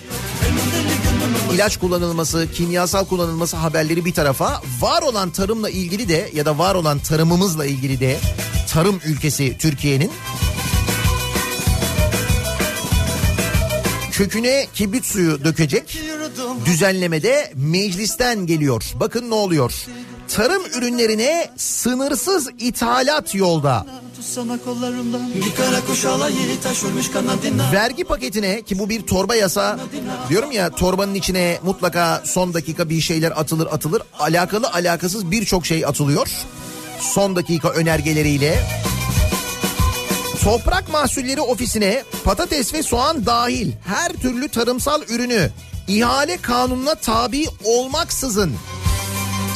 [1.54, 6.74] ilaç kullanılması, kimyasal kullanılması haberleri bir tarafa var olan tarımla ilgili de ya da var
[6.74, 8.18] olan tarımımızla ilgili de
[8.68, 10.10] tarım ülkesi Türkiye'nin
[14.14, 15.98] köküne kibrit suyu dökecek
[16.64, 18.84] düzenlemede meclisten geliyor.
[19.00, 19.72] Bakın ne oluyor.
[20.28, 23.86] Tarım ürünlerine sınırsız ithalat yolda.
[27.72, 29.78] Vergi paketine ki bu bir torba yasa
[30.28, 35.86] diyorum ya torbanın içine mutlaka son dakika bir şeyler atılır atılır alakalı alakasız birçok şey
[35.86, 36.28] atılıyor
[37.00, 38.62] son dakika önergeleriyle.
[40.44, 45.50] Toprak Mahsulleri Ofisi'ne patates ve soğan dahil her türlü tarımsal ürünü
[45.88, 48.52] ihale kanununa tabi olmaksızın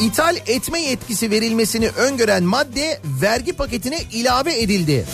[0.03, 5.05] ithal etme yetkisi verilmesini öngören madde vergi paketine ilave edildi.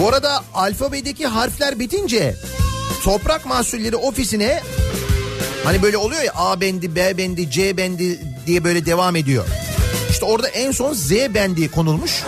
[0.00, 2.34] Bu arada alfabedeki harfler bitince
[3.04, 4.62] Toprak Mahsulleri Ofisi'ne
[5.64, 9.44] hani böyle oluyor ya A bendi, B bendi, C bendi diye böyle devam ediyor.
[10.10, 12.22] İşte orada en son Z bendi konulmuş.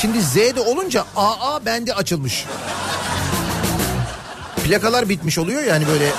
[0.00, 2.44] Şimdi Z'de olunca AA bendi açılmış.
[4.64, 6.12] Plakalar bitmiş oluyor yani böyle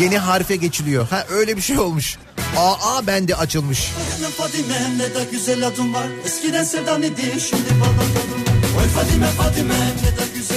[0.00, 1.08] yeni harfe geçiliyor.
[1.08, 2.18] Ha öyle bir şey olmuş.
[2.58, 3.84] AA bendi açılmış.
[3.84, 8.06] Fadime Fadime ne de güzel adım var Eskiden sevdan idi şimdi bana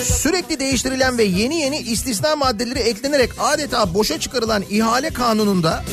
[0.04, 5.84] Sürekli değiştirilen ve yeni yeni istisna maddeleri eklenerek adeta boşa çıkarılan ihale kanununda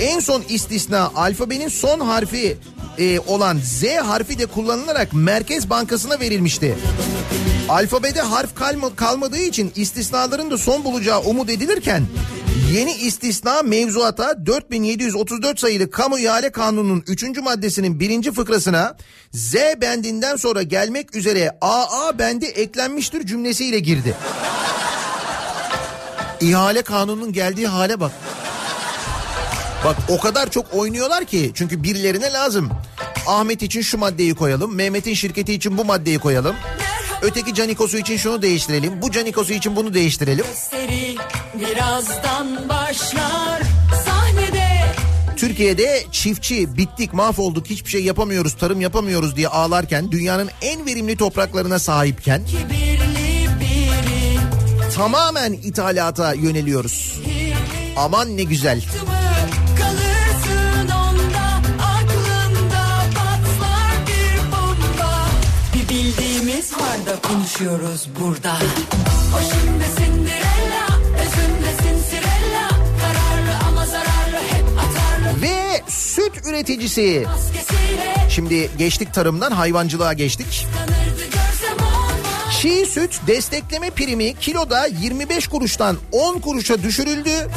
[0.00, 2.58] en son istisna alfabenin son harfi
[3.02, 6.76] e, olan Z harfi de kullanılarak Merkez Bankası'na verilmişti.
[7.68, 12.02] Alfabede harf kalma, kalmadığı için istisnaların da son bulacağı umut edilirken
[12.72, 17.22] yeni istisna mevzuata 4734 sayılı kamu ihale kanununun 3.
[17.38, 18.32] maddesinin 1.
[18.32, 18.96] fıkrasına
[19.32, 24.14] Z bendinden sonra gelmek üzere AA bendi eklenmiştir cümlesiyle girdi.
[26.40, 28.12] İhale kanununun geldiği hale bak.
[29.84, 32.70] Bak o kadar çok oynuyorlar ki çünkü birilerine lazım.
[33.26, 36.56] Ahmet için şu maddeyi koyalım, Mehmet'in şirketi için bu maddeyi koyalım.
[37.22, 40.44] Öteki canikosu için şunu değiştirelim, bu canikosu için bunu değiştirelim.
[41.54, 43.62] Birazdan başlar
[45.42, 51.78] Türkiye'de çiftçi bittik mahvolduk hiçbir şey yapamıyoruz tarım yapamıyoruz diye ağlarken dünyanın en verimli topraklarına
[51.78, 54.38] sahipken kibirli biri
[54.94, 57.20] tamamen ithalata yöneliyoruz.
[57.96, 58.76] Aman ne güzel.
[58.76, 59.11] mı
[67.32, 68.56] konuşuyoruz burada.
[69.34, 72.68] Başımda Cinderella özümde Cinderella.
[73.00, 75.42] Kararlı ama zararlı hep atarlı.
[75.42, 77.26] Ve süt üreticisi.
[78.28, 80.66] Şimdi geçtik tarımdan hayvancılığa geçtik.
[82.60, 87.48] Çiğ süt destekleme primi kiloda 25 kuruştan 10 kuruşa düşürüldü.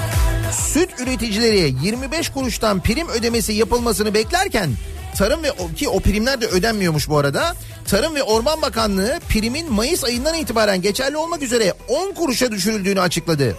[0.52, 4.70] Süt üreticileri 25 kuruştan prim ödemesi yapılmasını beklerken
[5.18, 7.56] Tarım ve ki o primler de ödenmiyormuş bu arada.
[7.88, 13.58] Tarım ve Orman Bakanlığı primin Mayıs ayından itibaren geçerli olmak üzere 10 kuruşa düşürüldüğünü açıkladı.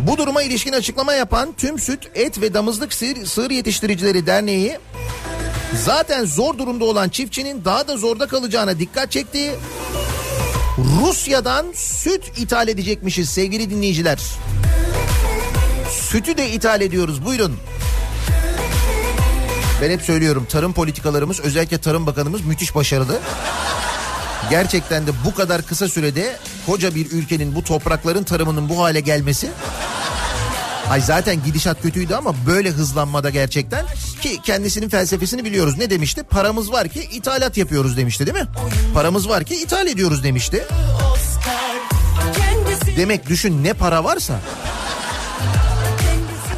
[0.00, 4.78] Bu duruma ilişkin açıklama yapan Tüm Süt, Et ve Damızlık Sığır, Sığır Yetiştiricileri Derneği
[5.84, 9.50] zaten zor durumda olan çiftçinin daha da zorda kalacağına dikkat çekti.
[11.00, 14.18] Rusya'dan süt ithal edecekmişiz sevgili dinleyiciler.
[15.90, 17.56] Sütü de ithal ediyoruz buyurun.
[19.82, 23.18] Ben hep söylüyorum tarım politikalarımız özellikle Tarım Bakanımız müthiş başarılı.
[24.50, 29.50] Gerçekten de bu kadar kısa sürede koca bir ülkenin bu toprakların tarımının bu hale gelmesi
[30.90, 33.84] Ay zaten gidişat kötüydü ama böyle hızlanmada gerçekten
[34.20, 35.78] ki kendisinin felsefesini biliyoruz.
[35.78, 36.22] Ne demişti?
[36.22, 38.48] Paramız var ki ithalat yapıyoruz demişti değil mi?
[38.94, 40.64] Paramız var ki ithal ediyoruz demişti.
[42.96, 44.40] Demek düşün ne para varsa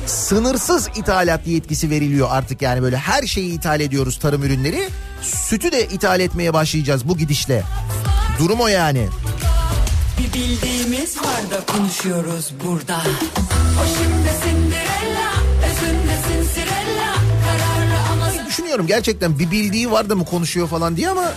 [0.06, 4.88] sınırsız ithalat yetkisi veriliyor artık yani böyle her şeyi ithal ediyoruz tarım ürünleri.
[5.22, 7.62] Sütü de ithal etmeye başlayacağız bu gidişle.
[8.38, 9.08] Durum o yani.
[10.18, 12.96] bir bildiğimiz var da konuşuyoruz burada.
[13.82, 15.32] O şimdi Cinderella,
[15.66, 17.14] özünde Cinderella.
[17.44, 21.32] Kararlı ama Düşünüyorum gerçekten bir bildiği var da mı konuşuyor falan diye ama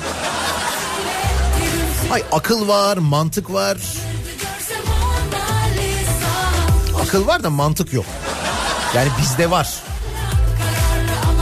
[2.10, 3.78] Hay akıl var, mantık var.
[7.02, 8.06] Akıl var da mantık yok.
[8.96, 9.74] Yani bizde var.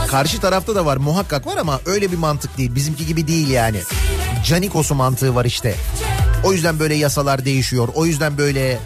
[0.08, 2.74] Karşı tarafta da var muhakkak var ama öyle bir mantık değil.
[2.74, 3.80] Bizimki gibi değil yani.
[4.46, 5.74] Canikos'u mantığı var işte.
[6.44, 7.88] O yüzden böyle yasalar değişiyor.
[7.94, 8.78] O yüzden böyle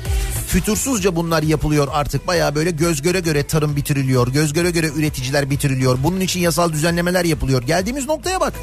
[0.48, 2.26] fütursuzca bunlar yapılıyor artık.
[2.26, 4.28] Baya böyle göz göre göre tarım bitiriliyor.
[4.28, 5.98] Göz göre göre üreticiler bitiriliyor.
[6.02, 7.62] Bunun için yasal düzenlemeler yapılıyor.
[7.62, 8.54] Geldiğimiz noktaya bak.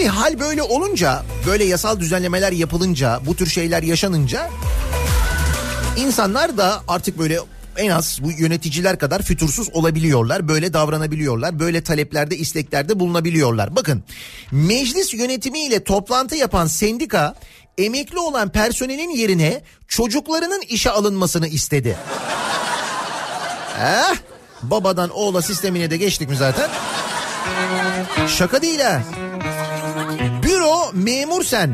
[0.00, 4.50] Tabii hal böyle olunca, böyle yasal düzenlemeler yapılınca, bu tür şeyler yaşanınca
[5.96, 7.38] insanlar da artık böyle
[7.76, 10.48] en az bu yöneticiler kadar fütursuz olabiliyorlar.
[10.48, 11.58] Böyle davranabiliyorlar.
[11.58, 13.76] Böyle taleplerde, isteklerde bulunabiliyorlar.
[13.76, 14.02] Bakın
[14.52, 17.34] meclis yönetimiyle toplantı yapan sendika
[17.78, 21.96] emekli olan personelin yerine çocuklarının işe alınmasını istedi.
[23.80, 24.16] Eh,
[24.62, 26.70] babadan oğula sistemine de geçtik mi zaten?
[28.28, 29.02] Şaka değil ha.
[30.60, 31.70] Büro memur sen.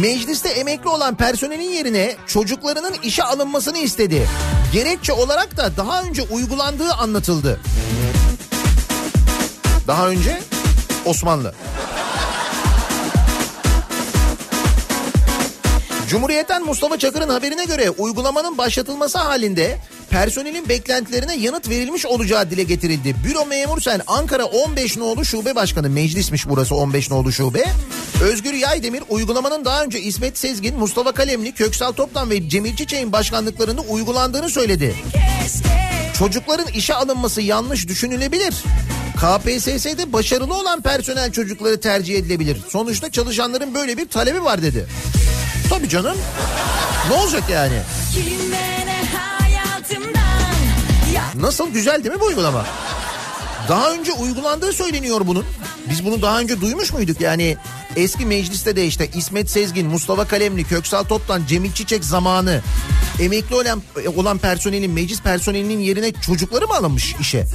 [0.00, 4.28] Mecliste emekli olan personelin yerine çocuklarının işe alınmasını istedi.
[4.72, 7.60] Gerekçe olarak da daha önce uygulandığı anlatıldı.
[9.86, 10.42] Daha önce
[11.04, 11.54] Osmanlı.
[16.12, 19.78] Cumhuriyet'ten Mustafa Çakır'ın haberine göre uygulamanın başlatılması halinde
[20.10, 23.14] personelin beklentilerine yanıt verilmiş olacağı dile getirildi.
[23.24, 27.64] Büro memur sen Ankara 15 nolu şube başkanı meclismiş burası 15 nolu şube.
[28.22, 33.80] Özgür Yaydemir uygulamanın daha önce İsmet Sezgin, Mustafa Kalemli, Köksal Toptan ve Cemil Çiçek'in başkanlıklarında
[33.80, 34.94] uygulandığını söyledi.
[36.18, 38.54] Çocukların işe alınması yanlış düşünülebilir.
[39.16, 42.58] KPSS'de başarılı olan personel çocukları tercih edilebilir.
[42.68, 44.86] Sonuçta çalışanların böyle bir talebi var dedi.
[45.72, 46.16] Tabii canım.
[47.08, 47.74] Ne olacak yani?
[51.34, 52.66] Nasıl güzel değil mi bu uygulama?
[53.68, 55.44] Daha önce uygulandığı söyleniyor bunun.
[55.90, 57.20] Biz bunu daha önce duymuş muyduk?
[57.20, 57.56] Yani
[57.96, 62.60] eski mecliste de işte İsmet Sezgin, Mustafa Kalemli, Köksal Toptan, Cemil Çiçek zamanı
[63.20, 63.82] emekli olan,
[64.16, 67.46] olan personelin, meclis personelinin yerine çocukları mı alınmış işe?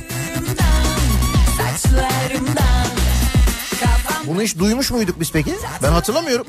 [4.28, 5.56] Bunu hiç duymuş muyduk biz peki?
[5.84, 6.48] Ben hatırlamıyorum.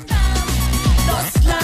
[1.08, 1.57] dostlarımdan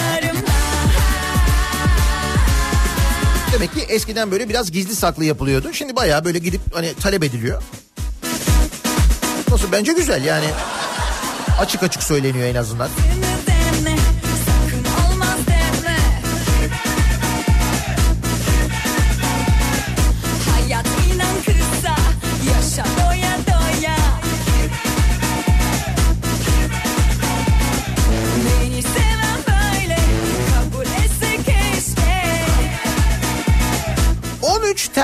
[3.55, 5.73] Demek ki eskiden böyle biraz gizli saklı yapılıyordu.
[5.73, 7.63] Şimdi bayağı böyle gidip hani talep ediliyor.
[9.51, 10.45] Nasıl bence güzel yani.
[11.59, 12.89] Açık açık söyleniyor en azından.
[12.89, 13.34] deme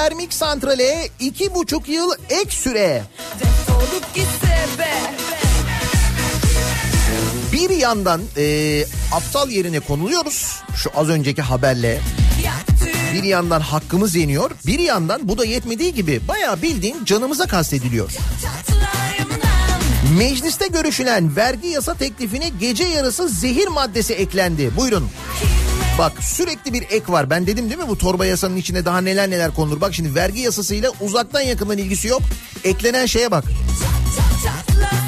[0.02, 3.04] termik santrale 2,5 yıl ek süre.
[7.54, 10.62] Bir yandan e, aptal yerine konuluyoruz.
[10.76, 11.99] Şu az önceki haberle.
[13.14, 14.52] Bir yandan hakkımız yeniyor.
[14.66, 18.12] Bir yandan bu da yetmediği gibi bayağı bildiğin canımıza kastediliyor.
[20.18, 24.72] Mecliste görüşülen vergi yasa teklifine gece yarısı zehir maddesi eklendi.
[24.78, 25.10] Buyurun.
[25.97, 27.29] Bak sürekli bir ek var.
[27.29, 29.81] Ben dedim değil mi bu torba yasanın içine daha neler neler konulur.
[29.81, 32.21] Bak şimdi vergi yasasıyla uzaktan yakından ilgisi yok.
[32.63, 33.43] Eklenen şeye bak.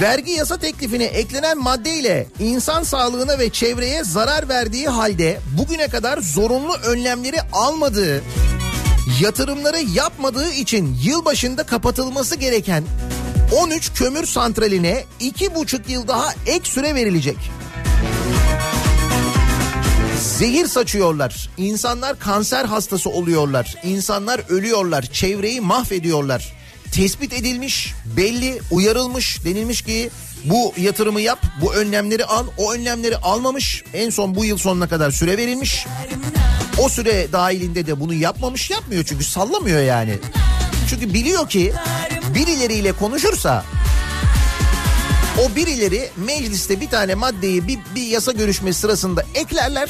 [0.01, 6.73] Vergi yasa teklifine eklenen maddeyle insan sağlığına ve çevreye zarar verdiği halde bugüne kadar zorunlu
[6.73, 8.21] önlemleri almadığı,
[9.21, 12.83] yatırımları yapmadığı için yılbaşında kapatılması gereken
[13.51, 17.37] 13 kömür santraline 2,5 yıl daha ek süre verilecek.
[20.37, 21.49] Zehir saçıyorlar.
[21.57, 23.75] İnsanlar kanser hastası oluyorlar.
[23.83, 25.01] İnsanlar ölüyorlar.
[25.01, 26.53] Çevreyi mahvediyorlar.
[26.91, 29.45] Tespit edilmiş, belli, uyarılmış.
[29.45, 30.09] Denilmiş ki
[30.45, 32.45] bu yatırımı yap, bu önlemleri al.
[32.57, 33.83] O önlemleri almamış.
[33.93, 35.85] En son bu yıl sonuna kadar süre verilmiş.
[36.77, 40.19] O süre dahilinde de bunu yapmamış, yapmıyor çünkü sallamıyor yani.
[40.89, 41.73] Çünkü biliyor ki
[42.35, 43.65] birileriyle konuşursa
[45.41, 49.89] o birileri mecliste bir tane maddeyi bir, bir yasa görüşmesi sırasında eklerler.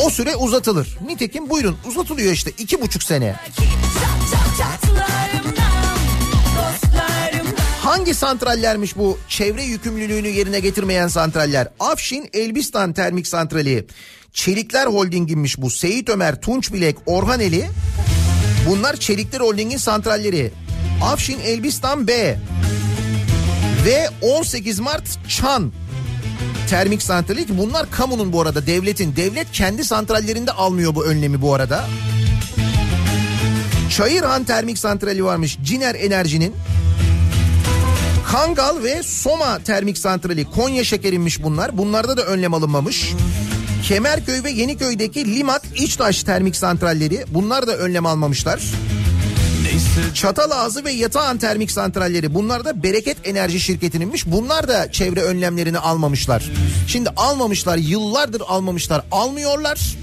[0.00, 0.98] O süre uzatılır.
[1.06, 3.36] Nitekim buyurun uzatılıyor işte iki buçuk sene.
[7.82, 11.68] Hangi santrallermiş bu çevre yükümlülüğünü yerine getirmeyen santraller?
[11.80, 13.86] Afşin Elbistan Termik Santrali.
[14.32, 15.70] Çelikler Holding'inmiş bu.
[15.70, 17.66] Seyit Ömer, Tunçbilek, Orhaneli.
[18.68, 20.50] Bunlar Çelikler Holding'in santralleri.
[21.02, 22.38] Afşin Elbistan B.
[23.86, 25.72] Ve 18 Mart Çan
[26.70, 29.16] termik santrali ki bunlar kamunun bu arada devletin.
[29.16, 31.84] Devlet kendi santrallerinde almıyor bu önlemi bu arada.
[33.90, 36.54] Çayırhan termik santrali varmış Ciner Enerji'nin.
[38.28, 41.78] Kangal ve Soma termik santrali Konya şekerinmiş bunlar.
[41.78, 43.12] Bunlarda da önlem alınmamış.
[43.82, 48.60] Kemerköy ve Yeniköy'deki Limak İçtaş termik santralleri bunlar da önlem almamışlar.
[50.14, 54.26] Çatalazı ve Yatağan termik santralleri bunlar da Bereket Enerji şirketininmiş.
[54.26, 56.50] Bunlar da çevre önlemlerini almamışlar.
[56.86, 59.96] Şimdi almamışlar yıllardır almamışlar almıyorlar.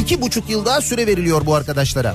[0.00, 2.14] İki buçuk yıl daha süre veriliyor bu arkadaşlara.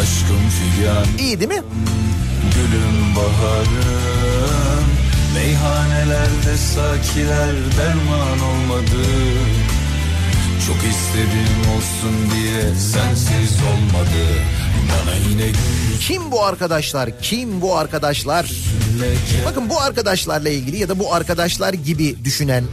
[0.00, 1.62] Aşkım figan İyi değil mi?
[2.54, 4.84] gülüm baharım
[5.34, 9.06] Meyhanelerde sakiler derman olmadı
[10.66, 14.24] Çok istedim olsun diye sensiz olmadı
[16.00, 17.20] Kim bu arkadaşlar?
[17.22, 18.50] Kim bu arkadaşlar?
[19.46, 22.64] Bakın bu arkadaşlarla ilgili ya da bu arkadaşlar gibi düşünen,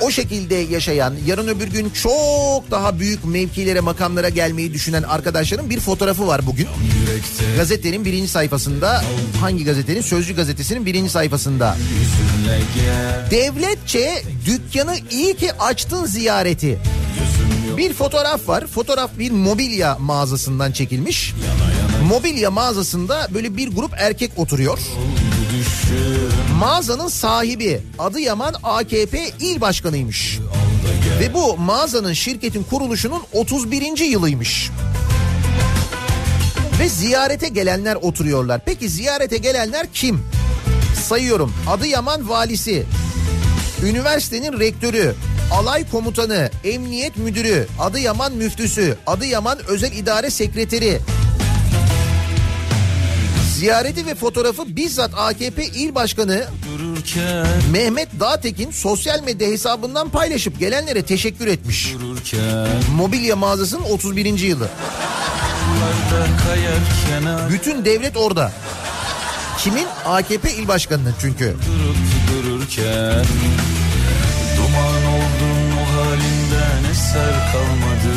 [0.00, 5.80] o şekilde yaşayan, yarın öbür gün çok daha büyük mevkilere, makamlara gelmeyi düşünen arkadaşların bir
[5.80, 6.68] fotoğrafı var bugün.
[7.56, 9.04] Gazetenin birinci sayfasında,
[9.40, 10.00] hangi gazetenin?
[10.00, 11.76] Sözcü gazetesinin birinci sayfasında.
[13.30, 16.78] Devletçe dükkanı iyi ki açtın ziyareti.
[17.76, 18.66] Bir fotoğraf var.
[18.66, 21.34] Fotoğraf bir mobilya mağazasından çekilmiş.
[22.08, 24.78] Mobilya mağazasında böyle bir grup erkek oturuyor.
[26.58, 30.38] Mağazanın sahibi Adıyaman AKP il başkanıymış.
[31.20, 33.98] Ve bu mağazanın şirketin kuruluşunun 31.
[33.98, 34.70] yılıymış.
[36.80, 38.60] Ve ziyarete gelenler oturuyorlar.
[38.64, 40.20] Peki ziyarete gelenler kim?
[41.08, 41.52] Sayıyorum.
[41.68, 42.86] Adıyaman valisi,
[43.84, 45.14] üniversitenin rektörü,
[45.54, 51.00] alay komutanı, emniyet müdürü, Adıyaman müftüsü, Adıyaman özel idare sekreteri,
[53.58, 61.02] Ziyareti ve fotoğrafı bizzat AKP il başkanı Dururken Mehmet Dağtekin sosyal medya hesabından paylaşıp gelenlere
[61.02, 61.94] teşekkür etmiş.
[61.94, 64.38] dururken Mobilya mağazasının 31.
[64.38, 64.68] yılı.
[66.44, 68.52] Kayarken Bütün devlet orada.
[69.58, 69.86] Kimin?
[70.06, 71.44] AKP il başkanının çünkü.
[71.66, 71.96] durup
[72.32, 73.24] dururken
[77.14, 78.16] eser kalmadı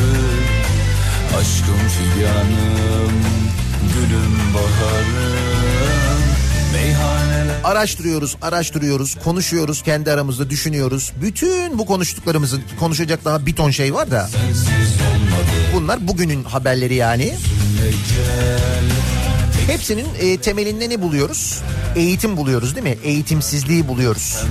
[1.38, 3.12] Aşkım figanım
[3.94, 6.20] Gülüm baharım
[6.72, 11.12] Meyhaneler Araştırıyoruz, araştırıyoruz, konuşuyoruz, kendi aramızda düşünüyoruz.
[11.22, 14.30] Bütün bu konuştuklarımızın konuşacak daha bir ton şey var da.
[15.74, 17.34] Bunlar bugünün haberleri yani.
[19.66, 21.60] Hepsinin e, temelinde ne buluyoruz?
[21.96, 22.98] Eğitim buluyoruz değil mi?
[23.04, 24.44] Eğitimsizliği buluyoruz.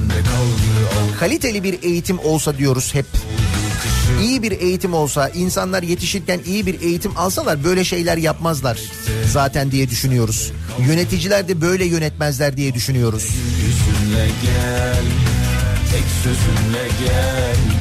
[1.19, 3.05] Kaliteli bir eğitim olsa diyoruz hep.
[4.23, 8.79] İyi bir eğitim olsa, insanlar yetişirken iyi bir eğitim alsalar böyle şeyler yapmazlar
[9.31, 10.51] zaten diye düşünüyoruz.
[10.87, 13.27] Yöneticiler de böyle yönetmezler diye düşünüyoruz.
[14.11, 15.03] Gel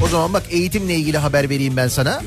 [0.03, 2.21] O zaman bak eğitimle ilgili haber vereyim ben sana.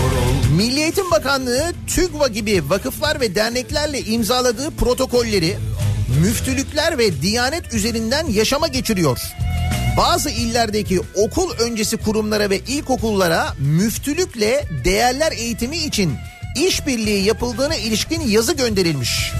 [0.00, 5.56] Korol Milli Eğitim Bakanlığı TÜGVA gibi vakıflar ve derneklerle imzaladığı protokolleri
[6.20, 9.20] müftülükler ve diyanet üzerinden yaşama geçiriyor.
[9.96, 16.14] Bazı illerdeki okul öncesi kurumlara ve ilkokullara müftülükle değerler eğitimi için
[16.66, 19.32] işbirliği yapıldığına ilişkin yazı gönderilmiş.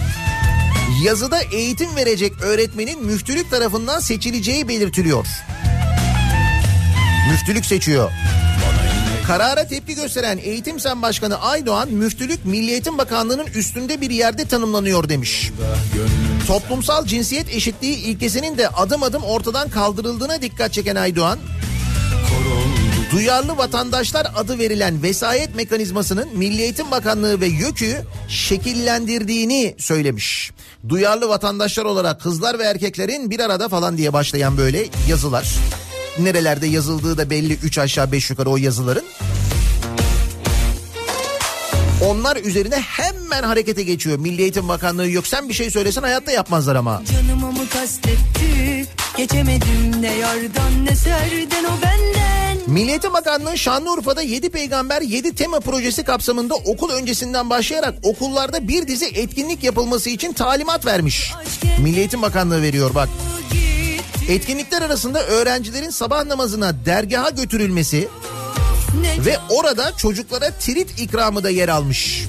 [1.05, 5.27] Yazıda eğitim verecek öğretmenin müftülük tarafından seçileceği belirtiliyor.
[7.31, 8.11] Müftülük seçiyor.
[9.27, 15.09] Karara tepki gösteren Eğitim Sen Başkanı Aydoğan, müftülük Milli Eğitim Bakanlığı'nın üstünde bir yerde tanımlanıyor
[15.09, 15.51] demiş.
[16.47, 21.39] Toplumsal cinsiyet eşitliği ilkesinin de adım adım ortadan kaldırıldığına dikkat çeken Aydoğan,
[23.13, 30.51] Duyarlı vatandaşlar adı verilen vesayet mekanizmasının Milli Eğitim Bakanlığı ve YÖK'ü şekillendirdiğini söylemiş.
[30.89, 35.55] Duyarlı vatandaşlar olarak kızlar ve erkeklerin bir arada falan diye başlayan böyle yazılar.
[36.19, 39.05] Nerelerde yazıldığı da belli 3 aşağı 5 yukarı o yazıların.
[42.07, 44.19] Onlar üzerine hemen harekete geçiyor.
[44.19, 47.03] Milli Eğitim Bakanlığı yok sen bir şey söylesen hayatta yapmazlar ama.
[47.13, 48.87] Canıma mı kastetti
[49.17, 55.61] Geçemedim ne yardan ne serden o benden Milli Eğitim Bakanlığı Şanlıurfa'da 7 Peygamber 7 Tema
[55.61, 61.33] projesi kapsamında okul öncesinden başlayarak okullarda bir dizi etkinlik yapılması için talimat vermiş.
[61.83, 63.09] Milli Eğitim Bakanlığı veriyor bak.
[64.29, 68.09] Etkinlikler arasında öğrencilerin sabah namazına dergaha götürülmesi
[69.27, 72.25] ve orada çocuklara trit ikramı da yer almış.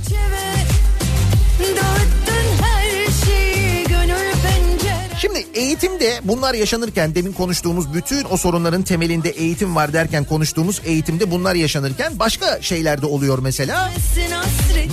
[5.22, 11.32] Şimdi eğitimde bunlar yaşanırken demin konuştuğumuz bütün o sorunların temelinde eğitim var derken konuştuğumuz eğitimde
[11.32, 13.92] bunlar yaşanırken başka şeyler de oluyor mesela.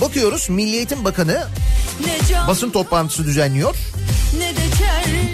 [0.01, 1.43] Bakıyoruz Milli Eğitim Bakanı
[2.47, 3.75] basın toplantısı düzenliyor.
[4.39, 4.64] ne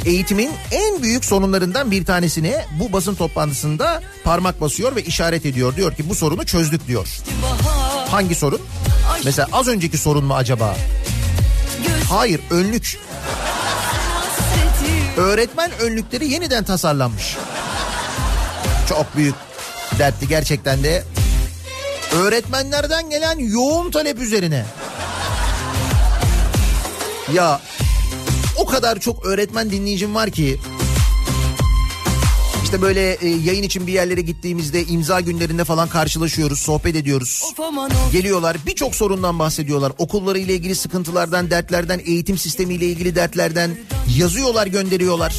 [0.06, 5.76] Eğitimin en büyük sorunlarından bir tanesine bu basın toplantısında parmak basıyor ve işaret ediyor.
[5.76, 7.08] Diyor ki bu sorunu çözdük diyor.
[8.10, 8.62] Hangi sorun?
[9.26, 10.76] Mesela az önceki sorun mu acaba?
[12.10, 13.00] Hayır önlük.
[15.18, 17.38] Öğretmen önlükleri yeniden tasarlanmış.
[18.90, 19.36] Çok büyük
[20.00, 21.04] dertli gerçekten de.
[22.12, 24.66] Öğretmenlerden gelen yoğun talep üzerine.
[27.34, 27.62] Ya
[28.62, 30.60] o kadar çok öğretmen dinleyicim var ki
[32.64, 37.42] işte böyle e, yayın için bir yerlere gittiğimizde imza günlerinde falan karşılaşıyoruz, sohbet ediyoruz.
[38.12, 39.92] Geliyorlar birçok sorundan bahsediyorlar.
[39.98, 43.72] Okulları ile ilgili sıkıntılardan, dertlerden, eğitim sistemiyle ilgili dertlerden
[44.18, 45.36] yazıyorlar, gönderiyorlar.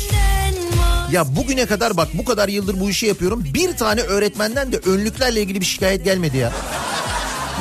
[1.13, 3.45] Ya bugüne kadar bak bu kadar yıldır bu işi yapıyorum.
[3.55, 6.53] Bir tane öğretmenden de önlüklerle ilgili bir şikayet gelmedi ya.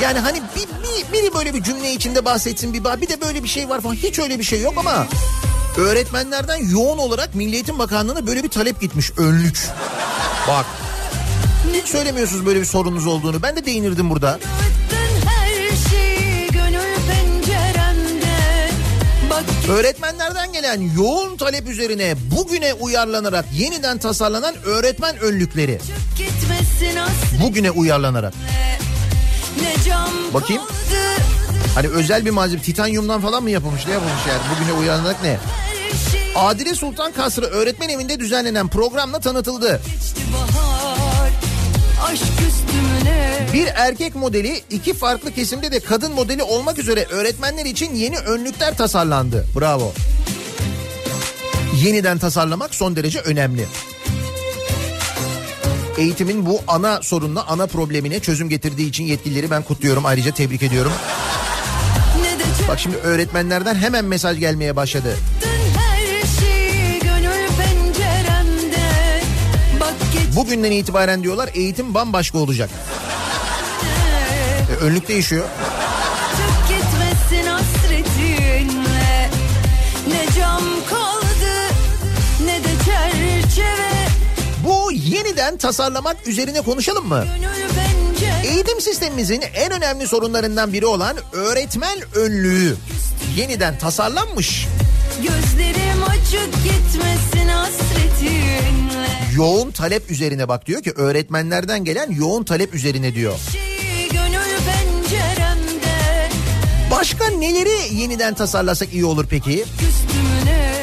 [0.01, 3.49] Yani hani bir, bir- biri böyle bir cümle içinde bahsetsin bir bir de böyle bir
[3.49, 3.95] şey var falan.
[3.95, 5.07] Hiç öyle bir şey yok ama
[5.77, 9.69] öğretmenlerden yoğun olarak Milli Eğitim Bakanlığı'na böyle bir talep gitmiş önlük.
[10.47, 10.65] Bak.
[11.73, 13.41] Hiç söylemiyorsunuz böyle bir sorunuz olduğunu.
[13.41, 14.39] Ben de değinirdim burada.
[19.69, 25.79] Öğretmenlerden gelen yoğun talep üzerine bugüne uyarlanarak yeniden tasarlanan öğretmen önlükleri.
[27.43, 28.33] Bugüne uyarlanarak.
[30.33, 30.61] Bakayım.
[30.61, 31.30] kaldı
[31.75, 35.37] Hani özel bir malzeme titanyumdan falan mı yapılmış ne yapılmış yani bugüne uyarlanarak ne?
[36.35, 39.81] Adile Sultan Kasrı Öğretmen Evi'nde düzenlenen programla tanıtıldı.
[43.53, 48.77] Bir erkek modeli iki farklı kesimde de kadın modeli olmak üzere öğretmenler için yeni önlükler
[48.77, 49.45] tasarlandı.
[49.59, 49.93] Bravo.
[51.83, 53.65] Yeniden tasarlamak son derece önemli.
[55.97, 60.05] Eğitimin bu ana sorununa, ana problemine çözüm getirdiği için yetkilileri ben kutluyorum.
[60.05, 60.91] Ayrıca tebrik ediyorum.
[62.67, 65.17] Bak şimdi öğretmenlerden hemen mesaj gelmeye başladı.
[70.35, 72.69] Bugünden itibaren diyorlar eğitim bambaşka olacak.
[74.71, 75.45] E, önlük değişiyor.
[84.65, 87.25] Bu yeniden tasarlamak üzerine konuşalım mı?
[87.35, 87.80] Gönül
[88.51, 92.75] Eğitim sistemimizin en önemli sorunlarından biri olan öğretmen önlüğü
[93.37, 93.77] yeniden
[95.17, 103.15] Gözlerim açık gitmesin hasretinle Yoğun talep üzerine bak diyor ki öğretmenlerden gelen yoğun talep üzerine
[103.15, 103.39] diyor.
[104.65, 106.29] Penceremde
[106.91, 109.65] Başka neleri yeniden tasarlasak iyi olur peki?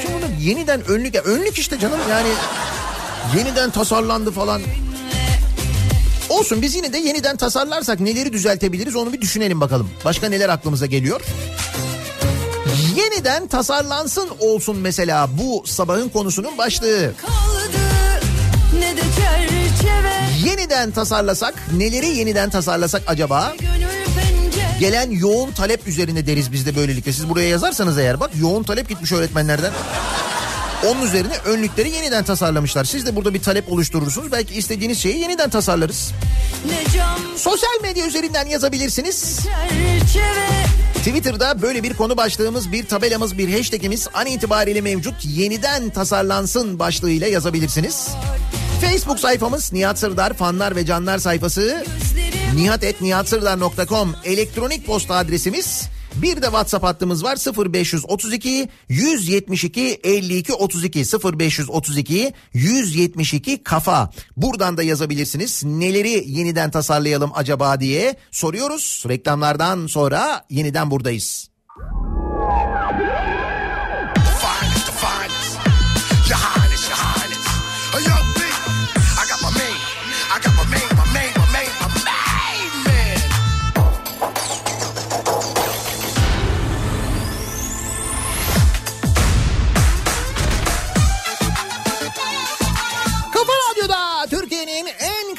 [0.09, 2.29] Bunu yeniden önlük önlük işte canım yani
[3.37, 4.63] yeniden tasarlandı falan.
[6.39, 9.91] Olsun biz yine de yeniden tasarlarsak neleri düzeltebiliriz onu bir düşünelim bakalım.
[10.05, 11.21] Başka neler aklımıza geliyor?
[12.97, 17.13] Yeniden tasarlansın olsun mesela bu sabahın konusunun başlığı.
[17.17, 17.79] kaldı
[18.79, 23.53] ne de çerçeve Yeniden tasarlasak neleri yeniden tasarlasak acaba?
[24.81, 27.13] Gelen yoğun talep üzerine deriz biz de böylelikle.
[27.13, 29.73] Siz buraya yazarsanız eğer bak yoğun talep gitmiş öğretmenlerden.
[30.87, 32.85] Onun üzerine önlükleri yeniden tasarlamışlar.
[32.85, 34.33] Siz de burada bir talep oluşturursunuz.
[34.33, 36.13] Belki istediğiniz şeyi yeniden tasarlarız.
[37.37, 39.39] Sosyal medya üzerinden yazabilirsiniz.
[40.95, 45.15] Twitter'da böyle bir konu başlığımız, bir tabelamız, bir hashtagimiz an itibariyle mevcut.
[45.25, 48.09] Yeniden tasarlansın başlığıyla yazabilirsiniz.
[48.81, 51.85] Facebook sayfamız Nihat Sırdar fanlar ve canlar sayfası.
[52.55, 55.89] nihatetnihatsırdar.com elektronik posta adresimiz.
[56.23, 57.37] Bir de WhatsApp hattımız var
[57.73, 61.05] 0532 172 52 32
[61.39, 64.11] 0532 172 kafa.
[64.37, 65.65] Buradan da yazabilirsiniz.
[65.65, 69.05] Neleri yeniden tasarlayalım acaba diye soruyoruz.
[69.09, 71.49] Reklamlardan sonra yeniden buradayız.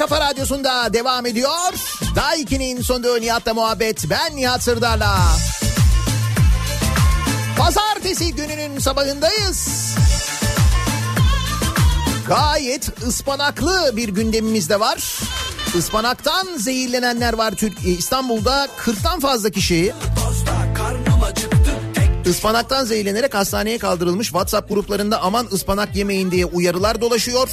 [0.10, 1.74] Kafa radyosunda devam ediyor.
[2.16, 4.10] Daiki'nin sonunda Nihat'la muhabbet.
[4.10, 5.18] Ben Nihat Sırdar'la.
[7.58, 9.96] Pazartesi gününün sabahındayız.
[12.28, 15.20] Gayet ıspanaklı bir gündemimiz de var.
[15.78, 19.94] Ispanaktan zehirlenenler var Türk İstanbul'da 40'tan fazla kişi
[22.30, 24.28] ıspanaktan zehirlenerek hastaneye kaldırılmış.
[24.28, 27.50] WhatsApp gruplarında aman ıspanak yemeyin diye uyarılar dolaşıyor.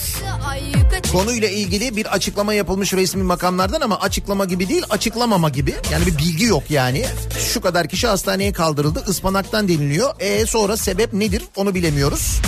[1.12, 5.74] Konuyla ilgili bir açıklama yapılmış resmi makamlardan ama açıklama gibi değil açıklamama gibi.
[5.93, 7.07] Yani bir bilgi yok yani.
[7.53, 10.14] Şu kadar kişi hastaneye kaldırıldı ıspanaktan deniliyor.
[10.20, 12.41] E sonra sebep nedir onu bilemiyoruz.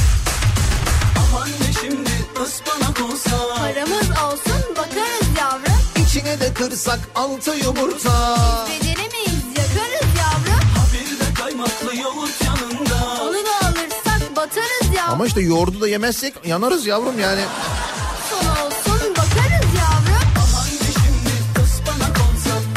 [3.79, 8.11] paramız olsun bakarız yavrum İçine de kırsak altı yumurta.
[8.11, 8.98] Yavrum
[11.89, 17.41] Onu da alırsak batarız yavrum Ama işte yoğurdu da yemezsek yanarız yavrum yani.
[18.31, 20.19] Son olsun bakarız yavrum.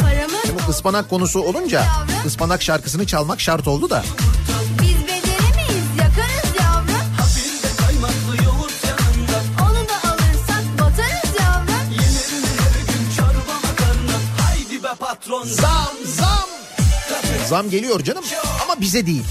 [0.01, 1.85] Paramız Bu ıspanak konusu olunca
[2.25, 4.03] ıspanak şarkısını çalmak şart oldu da.
[4.81, 5.91] biz beceremeyiz
[17.51, 18.23] Zam geliyor canım
[18.63, 19.23] ama bize değil.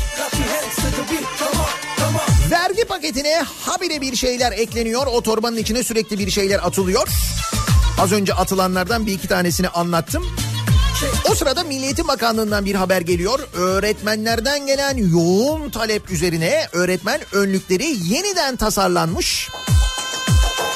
[2.50, 5.06] Vergi paketine habire bir şeyler ekleniyor.
[5.06, 7.08] O torbanın içine sürekli bir şeyler atılıyor.
[7.98, 10.26] Az önce atılanlardan bir iki tanesini anlattım.
[11.30, 13.40] O sırada Milli Eğitim Bakanlığı'ndan bir haber geliyor.
[13.54, 19.48] Öğretmenlerden gelen yoğun talep üzerine öğretmen önlükleri yeniden tasarlanmış.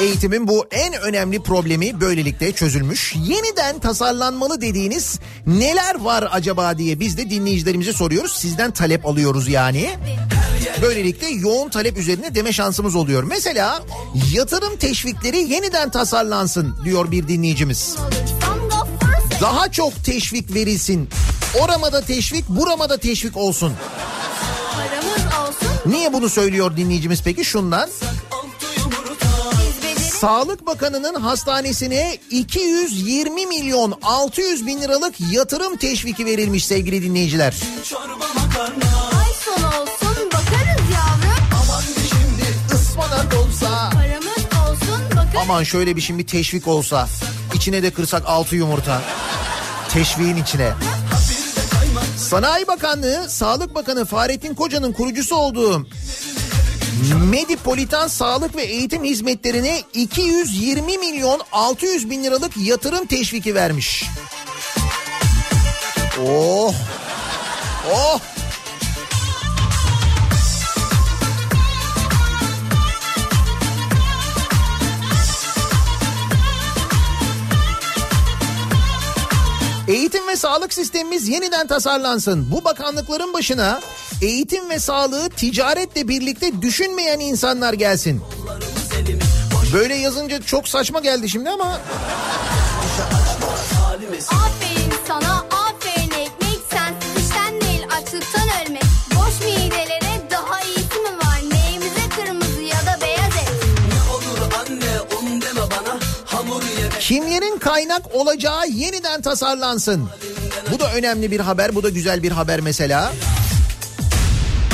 [0.01, 3.15] Eğitimin bu en önemli problemi böylelikle çözülmüş.
[3.17, 8.33] Yeniden tasarlanmalı dediğiniz neler var acaba diye biz de dinleyicilerimize soruyoruz.
[8.33, 9.91] Sizden talep alıyoruz yani.
[10.83, 13.23] Böylelikle yoğun talep üzerine deme şansımız oluyor.
[13.23, 13.83] Mesela
[14.33, 17.97] yatırım teşvikleri yeniden tasarlansın diyor bir dinleyicimiz.
[19.41, 21.09] Daha çok teşvik verilsin.
[21.61, 23.73] Oramada teşvik, buramada teşvik olsun
[25.87, 27.45] Niye bunu söylüyor dinleyicimiz peki?
[27.45, 27.91] Şundan.
[30.25, 37.55] Sağlık Bakanı'nın hastanesine 220 milyon 600 bin liralık yatırım teşviki verilmiş sevgili dinleyiciler.
[39.19, 41.55] Ay son olsun bakarız yavrum
[42.75, 43.91] Ispanak olsa.
[43.95, 47.09] Paramız olsun bakarız Aman şöyle bir şimdi teşvik olsa.
[47.55, 49.03] içine de kırsak altı yumurta.
[49.89, 50.73] Teşviğin içine.
[52.17, 55.87] Sanayi Bakanlığı, Sağlık Bakanı Fahrettin Koca'nın kurucusu olduğu
[57.13, 64.05] Medipolitan Sağlık ve Eğitim Hizmetlerine 220 milyon 600 bin liralık yatırım teşviki vermiş.
[66.27, 66.75] Oh!
[67.95, 68.21] Oh!
[79.89, 82.51] Eğitim ve sağlık sistemimiz yeniden tasarlansın.
[82.51, 83.81] Bu bakanlıkların başına
[84.25, 88.23] eğitim ve sağlığı ticaretle birlikte düşünmeyen insanlar gelsin.
[89.73, 91.81] Böyle yazınca çok saçma geldi şimdi ama
[94.31, 98.83] Aferin sana aferin ekmek Sensiz işten değil açlıktan ölmek
[99.15, 103.55] Boş midelere daha iyisi mi var Neyimize kırmızı ya da beyaz et
[107.01, 110.09] kimlerin kaynak olacağı yeniden tasarlansın.
[110.73, 113.13] Bu da önemli bir haber, bu da güzel bir haber mesela.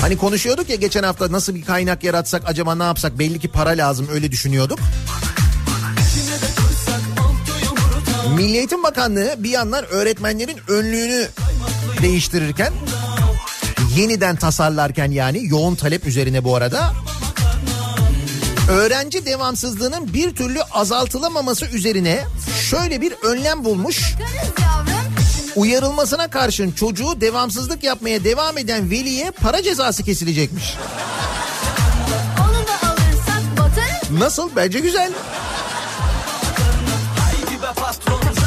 [0.01, 3.71] Hani konuşuyorduk ya geçen hafta nasıl bir kaynak yaratsak acaba ne yapsak belli ki para
[3.71, 4.79] lazım öyle düşünüyorduk.
[8.37, 11.29] Milli Eğitim Bakanlığı bir yandan öğretmenlerin önlüğünü
[12.03, 12.73] değiştirirken
[13.97, 16.93] yeniden tasarlarken yani yoğun talep üzerine bu arada
[18.71, 22.25] Öğrenci devamsızlığının bir türlü azaltılamaması üzerine
[22.71, 24.15] şöyle bir önlem bulmuş.
[25.57, 30.77] Uyarılmasına karşın çocuğu devamsızlık yapmaya devam eden veliye para cezası kesilecekmiş.
[34.19, 34.51] Nasıl?
[34.57, 35.13] Bence güzel.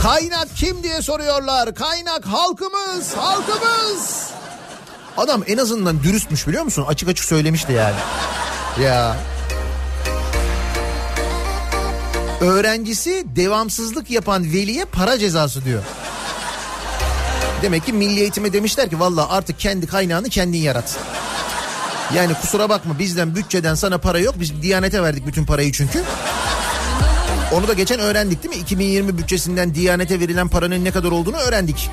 [0.01, 1.76] Kaynak kim diye soruyorlar.
[1.76, 4.30] Kaynak halkımız, halkımız.
[5.18, 6.86] Adam en azından dürüstmüş biliyor musun?
[6.88, 7.95] Açık açık söylemişti yani.
[8.82, 9.16] Ya.
[12.41, 15.84] Öğrencisi devamsızlık yapan veliye para cezası diyor.
[17.64, 20.99] Demek ki milli eğitime demişler ki valla artık kendi kaynağını kendin yarat.
[22.16, 24.36] Yani kusura bakma bizden bütçeden sana para yok.
[24.39, 26.03] Biz Diyanet'e verdik bütün parayı çünkü.
[27.53, 28.61] Onu da geçen öğrendik değil mi?
[28.61, 31.89] 2020 bütçesinden Diyanet'e verilen paranın ne kadar olduğunu öğrendik.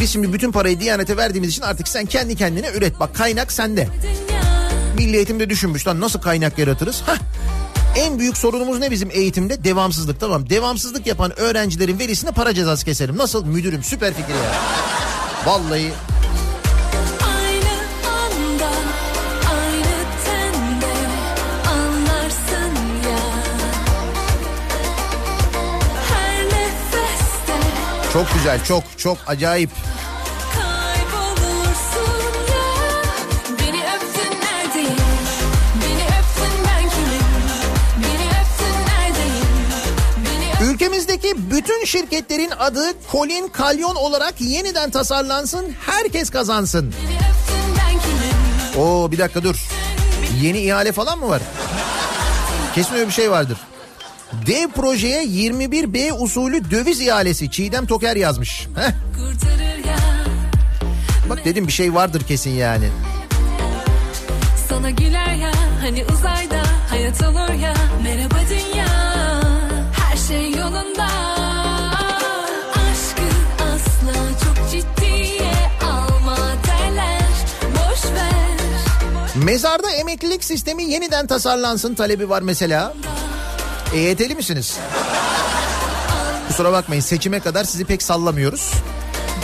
[0.00, 3.00] Biz şimdi bütün parayı Diyanet'e verdiğimiz için artık sen kendi kendine üret.
[3.00, 3.88] Bak kaynak sende.
[4.96, 7.02] Milli eğitimde düşünmüş lan nasıl kaynak yaratırız?
[7.06, 7.16] Hah.
[7.96, 9.64] En büyük sorunumuz ne bizim eğitimde?
[9.64, 10.50] Devamsızlık tamam.
[10.50, 13.16] Devamsızlık yapan öğrencilerin velisine para cezası keselim.
[13.16, 13.46] Nasıl?
[13.46, 14.52] Müdürüm süper fikir ya.
[15.46, 15.92] Vallahi
[28.12, 29.70] çok güzel çok çok acayip.
[41.30, 46.94] Ülkemizdeki bütün şirketlerin adı Colin Kalyon olarak yeniden tasarlansın, herkes kazansın.
[48.78, 49.56] Oo bir dakika dur.
[50.42, 51.42] Yeni ihale falan mı var?
[52.74, 53.58] Kesin öyle bir şey vardır.
[54.46, 58.66] Dev projeye 21B usulü döviz ihalesi Çiğdem Toker yazmış.
[58.76, 58.92] Heh,
[61.30, 62.88] bak dedim bir şey vardır kesin yani.
[64.68, 68.89] Sana güler ya hani uzayda hayat olur ya merhaba dünya
[79.44, 82.94] Mezarda emeklilik sistemi yeniden tasarlansın talebi var mesela.
[83.94, 84.78] EYT'li misiniz?
[86.48, 88.72] Kusura bakmayın seçime kadar sizi pek sallamıyoruz.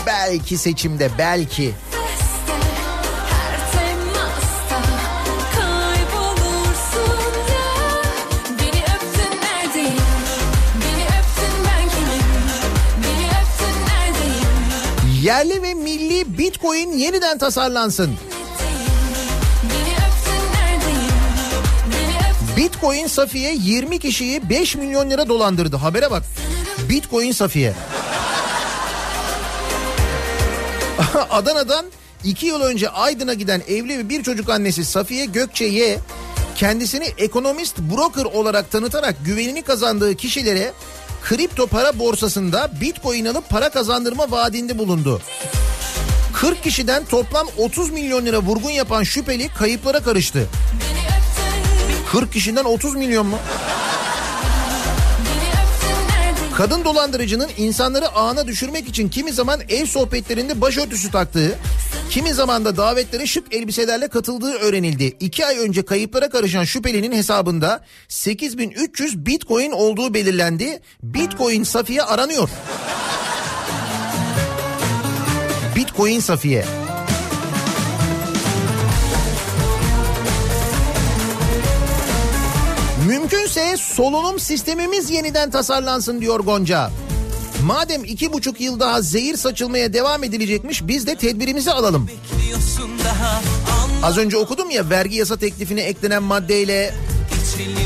[0.07, 1.75] Belki seçimde belki.
[15.23, 18.17] Yerli ve milli bitcoin yeniden tasarlansın.
[22.87, 25.77] Bitcoin Safiye 20 kişiyi 5 milyon lira dolandırdı.
[25.77, 26.23] Habere bak.
[26.89, 27.73] Bitcoin Safiye.
[31.31, 31.87] Adana'dan
[32.25, 35.99] 2 yıl önce Aydın'a giden evli ve bir çocuk annesi Safiye Gökçe Y
[36.57, 40.73] kendisini ekonomist broker olarak tanıtarak güvenini kazandığı kişilere
[41.23, 45.21] kripto para borsasında bitcoin alıp para kazandırma vaadinde bulundu.
[46.33, 50.39] 40 kişiden toplam 30 milyon lira vurgun yapan şüpheli kayıplara karıştı.
[50.39, 51.06] beni öptün
[52.13, 53.39] 40 kişiden 30 milyon mu?
[56.57, 61.59] Kadın dolandırıcının insanları ağına düşürmek için kimi zaman ev sohbetlerinde başörtüsü taktığı,
[62.11, 65.17] kimi zaman da davetlere şık elbiselerle katıldığı öğrenildi.
[65.21, 70.81] İki ay önce kayıplara karışan şüphelinin hesabında 8300 bitcoin olduğu belirlendi.
[71.03, 72.49] Bitcoin Safiye aranıyor.
[75.77, 76.86] Bitcoin Safiye.
[83.33, 86.91] Mümkünse solunum sistemimiz yeniden tasarlansın diyor Gonca.
[87.65, 92.11] Madem iki buçuk yıl daha zehir saçılmaya devam edilecekmiş biz de tedbirimizi alalım.
[93.05, 93.43] Daha
[94.03, 96.95] Az önce okudum ya vergi yasa teklifine eklenen maddeyle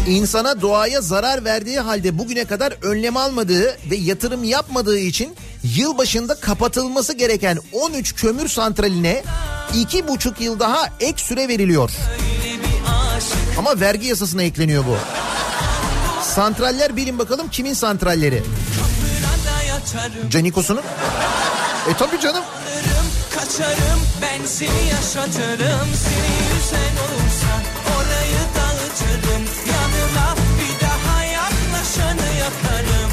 [0.09, 5.34] insana doğaya zarar verdiği halde bugüne kadar önlem almadığı ve yatırım yapmadığı için
[5.76, 9.22] yılbaşında kapatılması gereken 13 kömür santraline
[9.74, 11.91] iki buçuk yıl daha ek süre veriliyor.
[13.59, 14.97] Ama vergi yasasına ekleniyor bu.
[16.23, 18.43] Santraller bilin bakalım kimin santralleri?
[20.31, 20.83] Canikos'unun?
[21.91, 22.45] E tabii canım.
[23.35, 27.53] Kaçarım ben seni yaşatırım Seni yüzen olursa
[27.97, 33.11] orayı dağıtırım Yanına bir daha yaklaşanı yakarım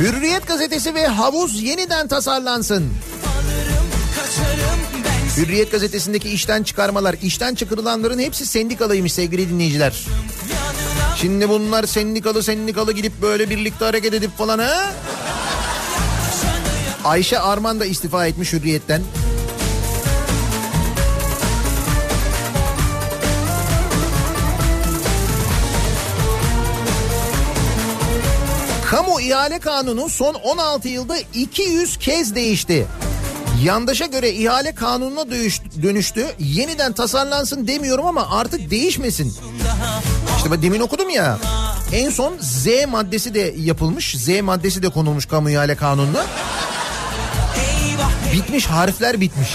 [0.00, 2.92] Hürriyet gazetesi ve havuz yeniden tasarlansın.
[3.28, 4.67] alırım, kaçarım
[5.38, 10.06] Hürriyet gazetesindeki işten çıkarmalar, işten çıkarılanların hepsi sendikalıymış sevgili dinleyiciler.
[11.16, 14.92] Şimdi bunlar sendikalı sendikalı gidip böyle birlikte hareket edip falan ha?
[17.04, 19.02] Ayşe Arman da istifa etmiş Hürriyet'ten.
[28.86, 32.86] Kamu ihale kanunu son 16 yılda 200 kez değişti.
[33.64, 36.26] Yandaşa göre ihale kanununa dönüş- dönüştü.
[36.38, 39.34] Yeniden tasarlansın demiyorum ama artık değişmesin.
[40.36, 41.38] İşte ben demin okudum ya.
[41.92, 44.14] En son Z maddesi de yapılmış.
[44.16, 46.24] Z maddesi de konulmuş kamu ihale kanununa.
[48.32, 49.48] Bitmiş harfler bitmiş.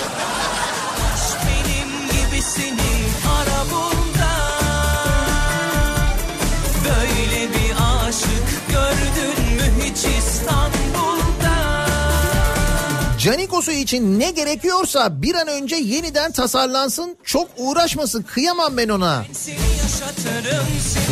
[13.23, 17.17] Canikos'u için ne gerekiyorsa bir an önce yeniden tasarlansın.
[17.23, 18.23] Çok uğraşmasın.
[18.23, 19.25] Kıyamam ben ona.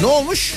[0.02, 0.56] Ne olmuş?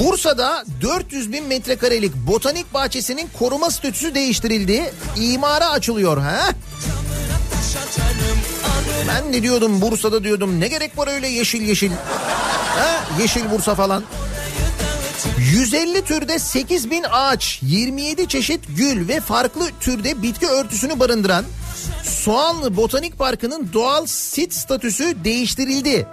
[0.00, 4.94] Bursa'da 400 bin metrekarelik botanik bahçesinin koruma statüsü değiştirildi.
[5.16, 6.40] İmara açılıyor ha?
[9.08, 11.90] Ben de diyordum Bursa'da diyordum ne gerek var öyle yeşil yeşil.
[12.78, 13.04] Ha?
[13.20, 14.04] Yeşil Bursa falan.
[15.38, 21.44] 150 türde 8 bin ağaç, 27 çeşit gül ve farklı türde bitki örtüsünü barındıran
[22.02, 26.06] Soğanlı Botanik Parkı'nın doğal sit statüsü değiştirildi.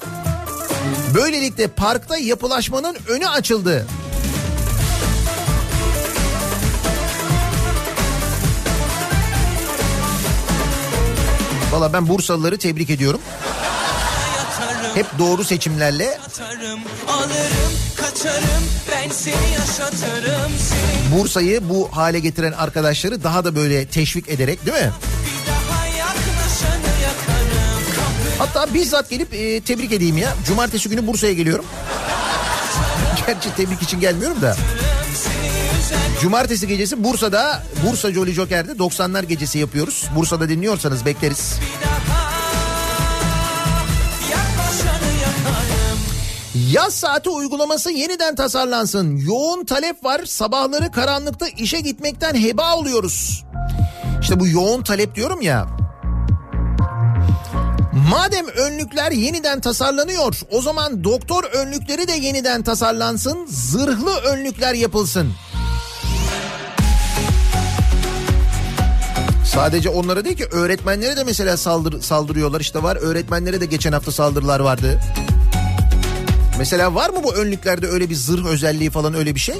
[1.15, 3.87] Böylelikle parkta yapılaşmanın önü açıldı.
[11.71, 13.21] Valla ben Bursalıları tebrik ediyorum.
[14.95, 16.17] Hep doğru seçimlerle
[21.15, 24.91] Bursa'yı bu hale getiren arkadaşları daha da böyle teşvik ederek değil mi?
[24.91, 25.79] bir daha
[28.37, 30.33] Hatta bizzat gelip e, tebrik edeyim ya.
[30.47, 31.65] Cumartesi günü Bursa'ya geliyorum.
[33.27, 34.57] Gerçi tebrik için gelmiyorum da.
[36.21, 40.05] Cumartesi gecesi Bursa'da Bursa Jolly Joker'de 90'lar gecesi yapıyoruz.
[40.15, 41.59] Bursa'da dinliyorsanız bekleriz.
[41.59, 42.08] yaklaşanı
[46.71, 49.17] Yaz saati uygulaması yeniden tasarlansın.
[49.17, 50.25] Yoğun talep var.
[50.25, 53.45] Sabahları karanlıkta işe gitmekten heba oluyoruz.
[54.21, 55.67] İşte bu yoğun talep diyorum ya.
[58.09, 63.45] Madem önlükler yeniden tasarlanıyor, o zaman doktor önlükleri de yeniden tasarlansın.
[63.47, 65.33] Zırhlı önlükler yapılsın.
[69.45, 72.95] Sadece onlara değil ki öğretmenlere de mesela saldır, saldırıyorlar işte var.
[73.01, 74.99] Öğretmenlere de geçen hafta saldırılar vardı.
[76.59, 79.55] Mesela var mı bu önlüklerde öyle bir zırh özelliği falan öyle bir şey?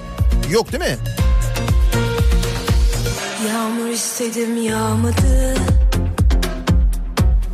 [0.52, 0.98] Yok değil mi?
[3.48, 5.56] Yağmur istedim yağmadı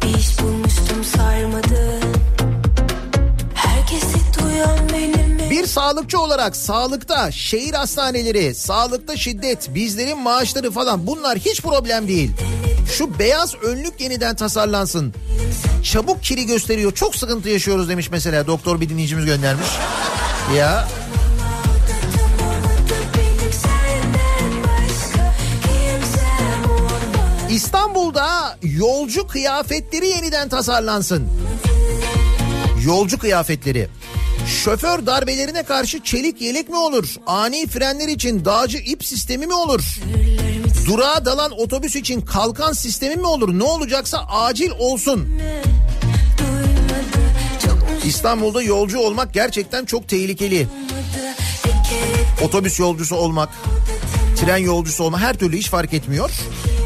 [0.01, 1.99] Bir bulmuştum sarmadı
[3.53, 5.14] Herkesi duyan benim mi?
[5.65, 12.31] Bir sağlıkçı olarak sağlıkta, şehir hastaneleri, sağlıkta şiddet, bizlerin maaşları falan bunlar hiç problem değil.
[12.91, 15.13] Şu beyaz önlük yeniden tasarlansın.
[15.83, 16.91] Çabuk kiri gösteriyor.
[16.93, 18.47] Çok sıkıntı yaşıyoruz demiş mesela.
[18.47, 19.67] Doktor bir dinleyicimiz göndermiş.
[20.57, 20.87] Ya
[27.49, 31.27] İstanbul'da yolcu kıyafetleri yeniden tasarlansın.
[32.85, 33.89] Yolcu kıyafetleri.
[34.47, 37.15] Şoför darbelerine karşı çelik yelek mi olur?
[37.27, 39.99] Ani frenler için dağcı ip sistemi mi olur?
[40.87, 43.59] Durağa dalan otobüs için kalkan sistemi mi olur?
[43.59, 45.29] Ne olacaksa acil olsun.
[48.05, 50.67] İstanbul'da yolcu olmak gerçekten çok tehlikeli.
[52.43, 53.49] Otobüs yolcusu olmak,
[54.39, 56.31] tren yolcusu olmak her türlü hiç fark etmiyor.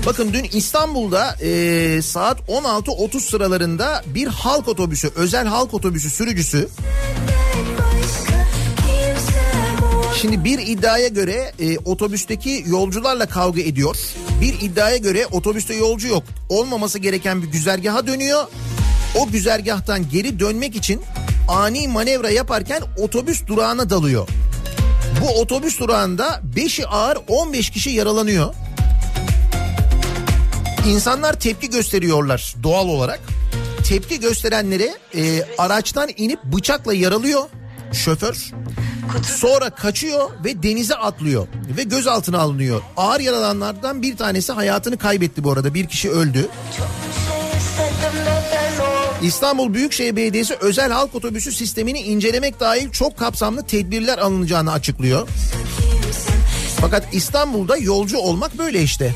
[0.05, 6.69] Bakın dün İstanbul'da e, saat 16.30 sıralarında bir halk otobüsü, özel halk otobüsü sürücüsü
[10.21, 13.97] Şimdi bir iddiaya göre e, otobüsteki yolcularla kavga ediyor.
[14.41, 16.23] Bir iddiaya göre otobüste yolcu yok.
[16.49, 18.43] Olmaması gereken bir güzergaha dönüyor.
[19.15, 21.01] O güzergahtan geri dönmek için
[21.47, 24.27] ani manevra yaparken otobüs durağına dalıyor.
[25.21, 28.53] Bu otobüs durağında 5'i ağır 15 kişi yaralanıyor.
[30.87, 33.19] İnsanlar tepki gösteriyorlar doğal olarak.
[33.87, 37.41] Tepki gösterenleri e, araçtan inip bıçakla yaralıyor
[37.93, 38.51] şoför.
[39.35, 41.47] Sonra kaçıyor ve denize atlıyor
[41.77, 42.81] ve gözaltına alınıyor.
[42.97, 45.73] Ağır yaralananlardan bir tanesi hayatını kaybetti bu arada.
[45.73, 46.47] Bir kişi öldü.
[49.21, 55.27] İstanbul Büyükşehir Belediyesi özel halk otobüsü sistemini incelemek dahil çok kapsamlı tedbirler alınacağını açıklıyor.
[56.81, 59.15] Fakat İstanbul'da yolcu olmak böyle işte.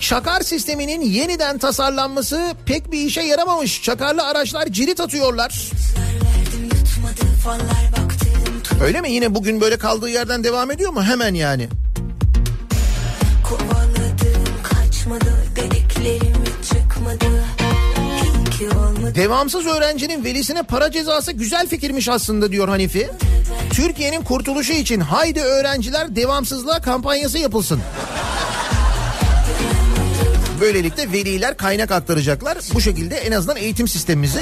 [0.00, 3.82] Çakar sisteminin yeniden tasarlanması pek bir işe yaramamış.
[3.82, 5.70] Çakarlı araçlar cirit atıyorlar.
[8.82, 9.12] Öyle mi?
[9.12, 11.02] Yine bugün böyle kaldığı yerden devam ediyor mu?
[11.02, 11.68] Hemen yani.
[19.14, 23.10] Devamsız öğrencinin velisine para cezası güzel fikirmiş aslında diyor Hanifi.
[23.72, 27.80] Türkiye'nin kurtuluşu için haydi öğrenciler devamsızlığa kampanyası yapılsın.
[30.62, 32.58] Böylelikle veliler kaynak aktaracaklar.
[32.74, 34.40] Bu şekilde en azından eğitim sistemimizi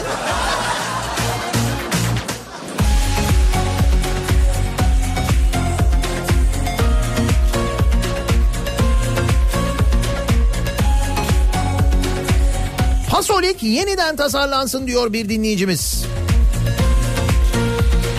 [13.11, 16.05] Pasolik yeniden tasarlansın diyor bir dinleyicimiz.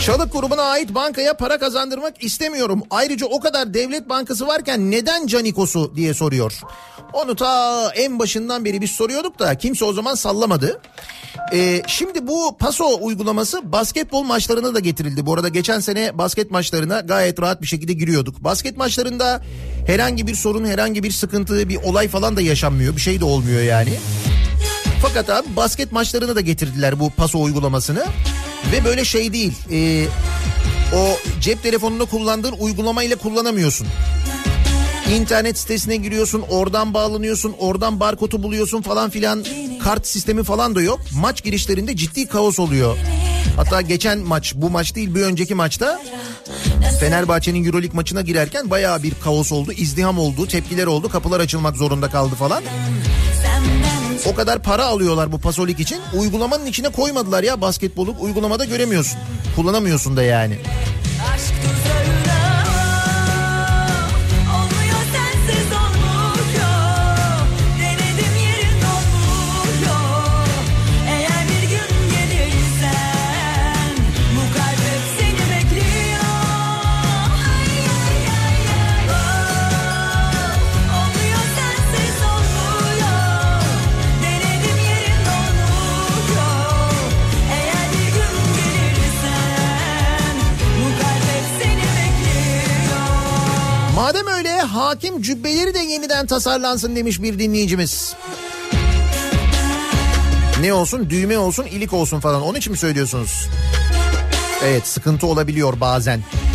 [0.05, 2.83] Çalık grubuna ait bankaya para kazandırmak istemiyorum.
[2.89, 6.59] Ayrıca o kadar devlet bankası varken neden Canikos'u diye soruyor.
[7.13, 10.81] Onu ta en başından beri biz soruyorduk da kimse o zaman sallamadı.
[11.53, 15.25] Ee, şimdi bu paso uygulaması basketbol maçlarına da getirildi.
[15.25, 18.43] Bu arada geçen sene basket maçlarına gayet rahat bir şekilde giriyorduk.
[18.43, 19.41] Basket maçlarında
[19.87, 22.95] herhangi bir sorun, herhangi bir sıkıntı, bir olay falan da yaşanmıyor.
[22.95, 23.93] Bir şey de olmuyor yani.
[25.01, 28.05] Fakat abi basket maçlarına da getirdiler bu paso uygulamasını.
[28.71, 29.53] Ve böyle şey değil.
[29.71, 30.05] e,
[30.95, 33.87] o cep telefonunda kullandığın uygulamayla kullanamıyorsun.
[35.15, 39.45] İnternet sitesine giriyorsun, oradan bağlanıyorsun, oradan barkodu buluyorsun falan filan.
[39.83, 40.99] Kart sistemi falan da yok.
[41.15, 42.97] Maç girişlerinde ciddi kaos oluyor.
[43.55, 46.01] Hatta geçen maç, bu maç değil bir önceki maçta
[46.99, 52.09] Fenerbahçe'nin Euroleague maçına girerken bayağı bir kaos oldu, izdiham oldu, tepkiler oldu, kapılar açılmak zorunda
[52.09, 52.63] kaldı falan.
[54.25, 55.99] O kadar para alıyorlar bu pasolik için.
[56.19, 58.15] Uygulamanın içine koymadılar ya basketbolu.
[58.19, 59.19] Uygulamada göremiyorsun.
[59.55, 60.57] Kullanamıyorsun da yani.
[94.91, 98.15] Hakim cübbeleri de yeniden tasarlansın demiş bir dinleyicimiz.
[100.61, 103.47] Ne olsun düğme olsun ilik olsun falan onun için mi söylüyorsunuz?
[104.63, 106.19] Evet sıkıntı olabiliyor bazen.
[106.19, 106.50] Geziyorum,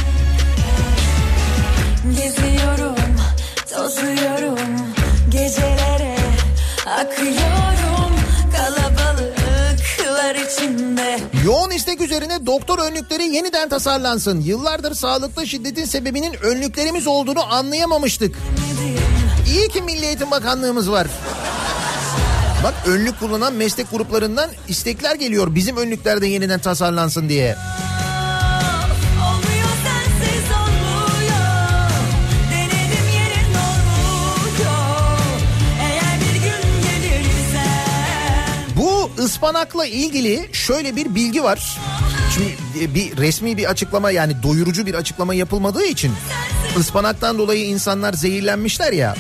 [11.57, 14.41] Yoğun istek üzerine doktor önlükleri yeniden tasarlansın.
[14.41, 18.37] Yıllardır sağlıklı şiddetin sebebinin önlüklerimiz olduğunu anlayamamıştık.
[19.47, 21.07] İyi ki Milli Eğitim Bakanlığımız var.
[22.65, 27.57] Bak önlük kullanan meslek gruplarından istekler geliyor bizim önlükler de yeniden tasarlansın diye.
[39.27, 41.79] Ispanakla ilgili şöyle bir bilgi var.
[42.35, 46.13] Şimdi bir resmi bir açıklama yani doyurucu bir açıklama yapılmadığı için
[46.79, 49.15] ıspanaktan dolayı insanlar zehirlenmişler ya.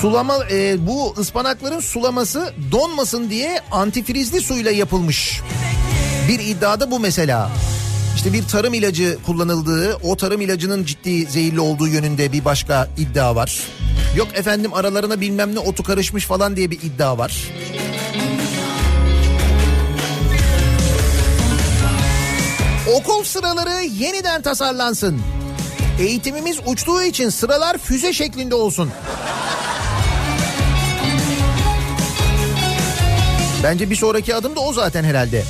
[0.00, 5.40] Sulama e, bu ıspanakların sulaması donmasın diye antifrizli suyla yapılmış.
[6.28, 7.50] Bir iddiada bu mesela.
[8.16, 13.36] İşte bir tarım ilacı kullanıldığı, o tarım ilacının ciddi zehirli olduğu yönünde bir başka iddia
[13.36, 13.60] var.
[14.16, 17.48] Yok efendim aralarına bilmem ne otu karışmış falan diye bir iddia var.
[22.94, 25.20] Okul sıraları yeniden tasarlansın.
[26.00, 28.90] Eğitimimiz uçtuğu için sıralar füze şeklinde olsun.
[33.62, 35.44] Bence bir sonraki adım da o zaten herhalde.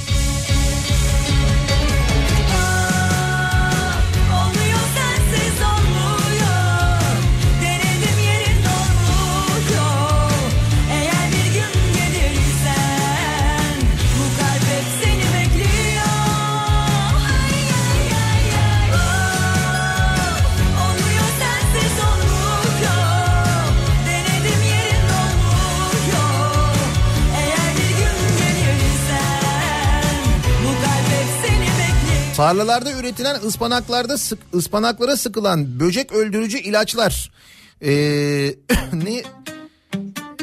[32.41, 37.31] Tarlalarda üretilen ıspanaklarda sık, ıspanaklara sıkılan böcek öldürücü ilaçlar
[37.83, 37.91] ee,
[38.93, 39.23] ne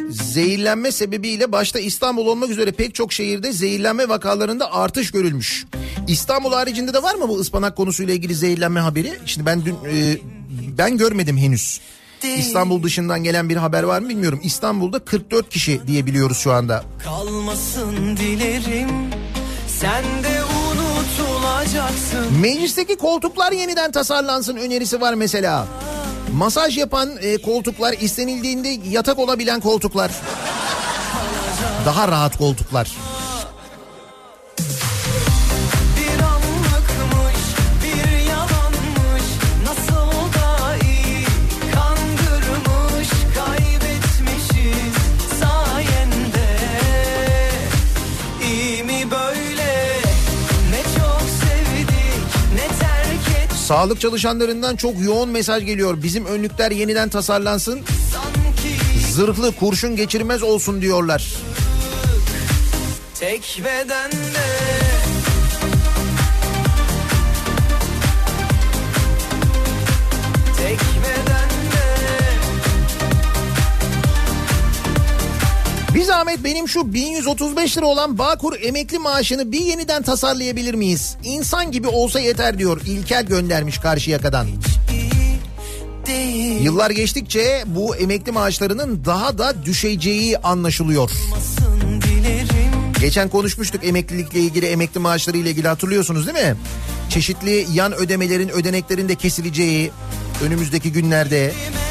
[0.10, 5.66] zehirlenme sebebiyle başta İstanbul olmak üzere pek çok şehirde zehirlenme vakalarında artış görülmüş.
[6.08, 9.14] İstanbul haricinde de var mı bu ıspanak konusuyla ilgili zehirlenme haberi?
[9.26, 10.18] Şimdi ben dün e,
[10.78, 11.82] ben görmedim henüz.
[12.38, 14.40] İstanbul dışından gelen bir haber var mı bilmiyorum.
[14.44, 16.84] İstanbul'da 44 kişi diye biliyoruz şu anda.
[17.04, 18.90] Kalmasın dilerim
[19.68, 20.47] Sen de
[22.42, 25.68] Meclisteki koltuklar yeniden tasarlansın önerisi var mesela.
[26.34, 30.12] Masaj yapan e, koltuklar istenildiğinde yatak olabilen koltuklar.
[31.86, 32.92] Daha rahat koltuklar.
[53.68, 56.04] Sağlık çalışanlarından çok yoğun mesaj geliyor.
[56.04, 57.82] Bizim önlükler yeniden tasarlansın.
[59.12, 61.34] Zırhlı kurşun geçirmez olsun diyorlar.
[63.20, 64.47] Tek bedende
[75.98, 81.18] Bir zahmet benim şu 1135 lira olan Bağkur emekli maaşını bir yeniden tasarlayabilir miyiz?
[81.24, 82.82] İnsan gibi olsa yeter diyor.
[82.86, 84.48] İlker göndermiş Karşıyaka'dan.
[86.62, 91.12] Yıllar geçtikçe bu emekli maaşlarının daha da düşeceği anlaşılıyor.
[93.00, 96.56] Geçen konuşmuştuk emeklilikle ilgili emekli maaşları ile ilgili hatırlıyorsunuz değil mi?
[97.10, 99.92] Çeşitli yan ödemelerin ödeneklerin de kesileceği
[100.44, 101.54] önümüzdeki günlerde.
[101.74, 101.87] Ben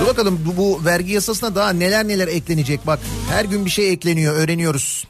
[0.00, 2.98] Dur bakalım bu, bu vergi yasasına daha neler neler eklenecek bak.
[3.30, 5.06] Her gün bir şey ekleniyor öğreniyoruz.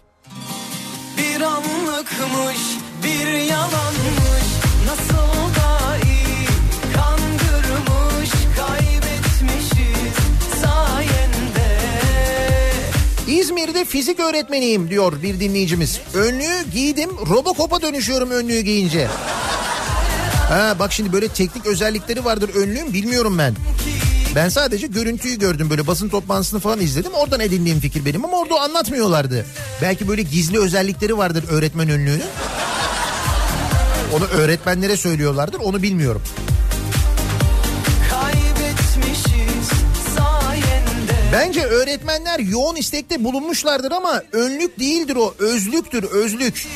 [1.19, 2.59] Bir anlıkmış
[3.05, 4.45] bir yalanmış
[4.87, 6.47] Nasıl da iyi
[6.95, 10.15] kandırmış Kaybetmişiz
[10.63, 11.81] sayende
[13.29, 16.01] İzmir'de fizik öğretmeniyim diyor bir dinleyicimiz.
[16.15, 19.09] Önlüğü giydim Robocop'a dönüşüyorum önlüğü giyince.
[20.49, 23.55] Ha bak şimdi böyle teknik özellikleri vardır önlüğün bilmiyorum ben.
[24.35, 27.13] Ben sadece görüntüyü gördüm böyle basın toplantısını falan izledim.
[27.13, 29.47] Oradan edindiğim fikir benim ama orada anlatmıyorlardı.
[29.83, 32.23] Belki böyle gizli özellikleri vardır öğretmen önlüğünün.
[34.17, 36.23] Onu öğretmenlere söylüyorlardır onu bilmiyorum.
[41.33, 46.67] Bence öğretmenler yoğun istekte bulunmuşlardır ama önlük değildir o özlüktür özlük.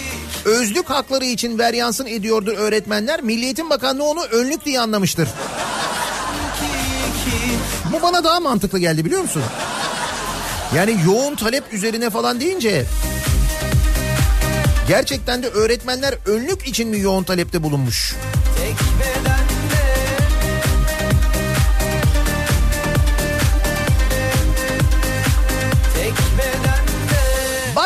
[0.45, 3.23] Özlük hakları için veryansın ediyordur öğretmenler.
[3.23, 5.29] Milli Eğitim Bakanlığı onu önlük diye anlamıştır.
[7.93, 9.43] Bu bana daha mantıklı geldi biliyor musun?
[10.77, 12.85] Yani yoğun talep üzerine falan deyince
[14.89, 18.15] gerçekten de öğretmenler önlük için mi yoğun talepte bulunmuş?
[18.59, 19.38] Tek bedende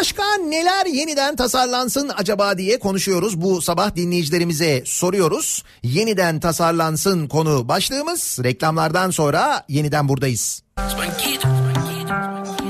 [0.02, 3.42] Başka neler yeniden tasarlansın acaba diye konuşuyoruz.
[3.42, 5.64] Bu sabah dinleyicilerimize soruyoruz.
[5.82, 8.38] Yeniden tasarlansın konu başlığımız.
[8.44, 10.62] Reklamlardan sonra yeniden buradayız.
[10.78, 12.61] Ey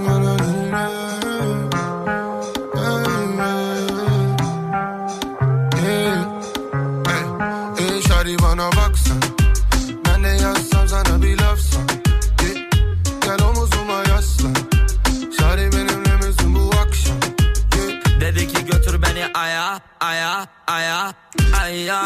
[19.34, 21.14] aya aya aya
[21.60, 22.02] aya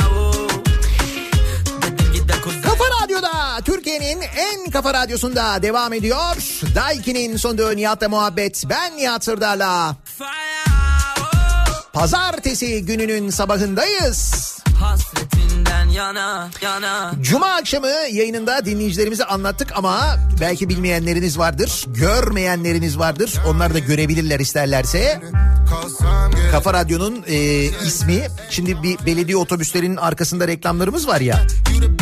[2.62, 6.36] Kafa Radyo'da Türkiye'nin en kafa radyosunda devam ediyor.
[6.74, 8.64] Daiki'nin sunduğu Nihat'la muhabbet.
[8.70, 9.96] Ben Nihat Sırdar'la.
[10.20, 10.26] Oh.
[11.92, 14.46] Pazartesi gününün sabahındayız.
[15.66, 23.34] Hasretinden yana yana Cuma akşamı yayınında dinleyicilerimize anlattık ama belki bilmeyenleriniz vardır, görmeyenleriniz vardır.
[23.48, 25.20] Onlar da görebilirler isterlerse.
[26.50, 27.36] Kafa Radyo'nun e,
[27.86, 31.46] ismi şimdi bir belediye otobüslerinin arkasında reklamlarımız var ya.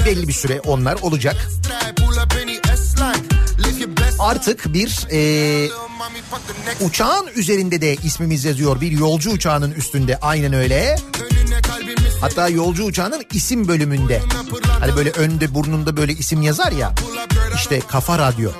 [0.07, 1.37] Belli bir süre onlar olacak.
[4.19, 5.69] Artık bir e,
[6.81, 8.81] uçağın üzerinde de ismimiz yazıyor.
[8.81, 10.97] Bir yolcu uçağının üstünde aynen öyle.
[12.25, 14.23] Hatta yolcu uçağının isim bölümünde.
[14.81, 16.93] Hani böyle önde burnunda böyle isim yazar ya.
[17.55, 18.51] İşte Kafa Radyo.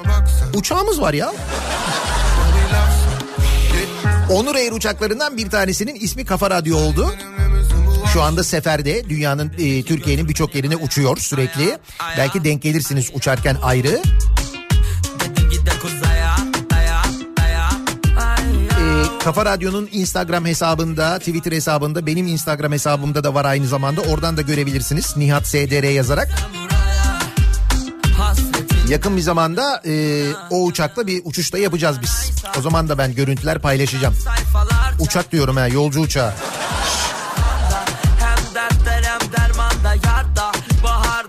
[0.55, 1.33] Uçağımız var ya.
[4.31, 7.15] Onur Air uçaklarından bir tanesinin ismi Kafa Radyo oldu.
[8.13, 11.79] Şu anda seferde dünyanın e, Türkiye'nin birçok yerine uçuyor sürekli.
[12.19, 14.03] Belki denk gelirsiniz uçarken ayrı.
[19.25, 24.01] Kafa Radyo'nun Instagram hesabında, Twitter hesabında, benim Instagram hesabımda da var aynı zamanda.
[24.01, 25.17] Oradan da görebilirsiniz.
[25.17, 26.29] Nihat SDR yazarak.
[28.89, 32.33] Yakın bir zamanda e, o uçakla bir uçuşta yapacağız biz.
[32.59, 34.15] O zaman da ben görüntüler paylaşacağım.
[35.01, 36.33] Uçak diyorum ha yolcu uçağı.
[40.83, 41.27] Bahar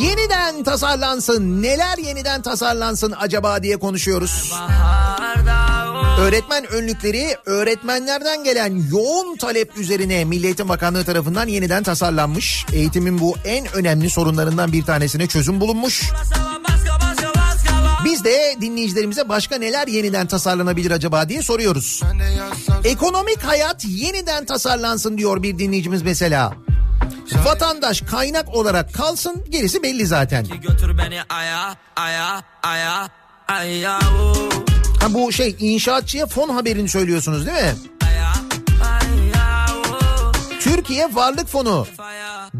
[0.00, 1.62] Yeniden tasarlansın.
[1.62, 4.52] Neler yeniden tasarlansın acaba diye konuşuyoruz.
[4.52, 5.27] Baharda o
[6.18, 12.66] Öğretmen önlükleri öğretmenlerden gelen yoğun talep üzerine Milli Eğitim Bakanlığı tarafından yeniden tasarlanmış.
[12.72, 16.10] Eğitimin bu en önemli sorunlarından bir tanesine çözüm bulunmuş.
[18.04, 22.02] Biz de dinleyicilerimize başka neler yeniden tasarlanabilir acaba diye soruyoruz.
[22.84, 26.52] Ekonomik hayat yeniden tasarlansın diyor bir dinleyicimiz mesela.
[27.44, 30.46] Vatandaş kaynak olarak kalsın gerisi belli zaten.
[30.46, 33.08] Götür beni aya aya aya
[33.48, 33.98] aya.
[35.08, 37.74] Ha bu şey inşaatçıya fon haberini söylüyorsunuz değil mi?
[40.60, 41.86] Türkiye Varlık Fonu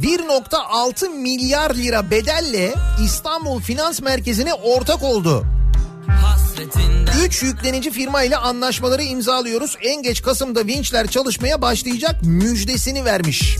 [0.01, 5.45] 1.6 milyar lira bedelle İstanbul Finans Merkezi'ne ortak oldu.
[7.25, 9.77] 3 yüklenici firma ile anlaşmaları imzalıyoruz.
[9.83, 13.57] En geç Kasım'da vinçler çalışmaya başlayacak müjdesini vermiş.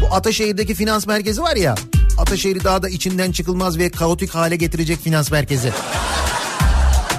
[0.00, 1.74] Bu Ataşehir'deki finans merkezi var ya.
[2.18, 5.72] Ataşehir'i daha da içinden çıkılmaz ve kaotik hale getirecek finans merkezi.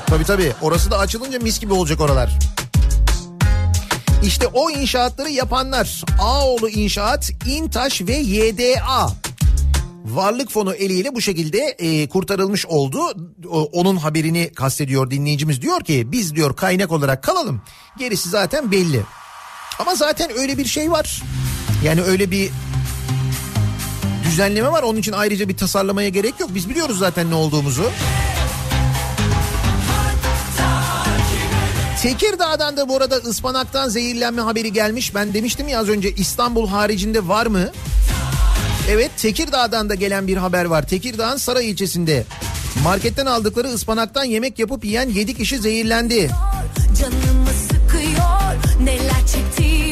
[0.07, 2.39] Tabii tabii orası da açılınca mis gibi olacak oralar.
[4.23, 9.11] İşte o inşaatları yapanlar Ağoğlu İnşaat, İntaş ve YDA.
[10.05, 12.99] Varlık fonu eliyle bu şekilde e, kurtarılmış oldu.
[13.49, 15.61] O, onun haberini kastediyor dinleyicimiz.
[15.61, 17.61] Diyor ki biz diyor kaynak olarak kalalım.
[17.97, 19.01] Gerisi zaten belli.
[19.79, 21.21] Ama zaten öyle bir şey var.
[21.83, 22.49] Yani öyle bir
[24.25, 24.83] düzenleme var.
[24.83, 26.49] Onun için ayrıca bir tasarlamaya gerek yok.
[26.55, 27.83] Biz biliyoruz zaten ne olduğumuzu.
[32.05, 35.15] Tekirdağ'dan da bu arada ıspanaktan zehirlenme haberi gelmiş.
[35.15, 37.69] Ben demiştim ya az önce İstanbul haricinde var mı?
[38.89, 40.87] Evet Tekirdağ'dan da gelen bir haber var.
[40.87, 42.23] Tekirdağ'ın Saray ilçesinde
[42.83, 46.31] marketten aldıkları ıspanaktan yemek yapıp yiyen 7 kişi zehirlendi.
[47.69, 48.33] Sıkıyor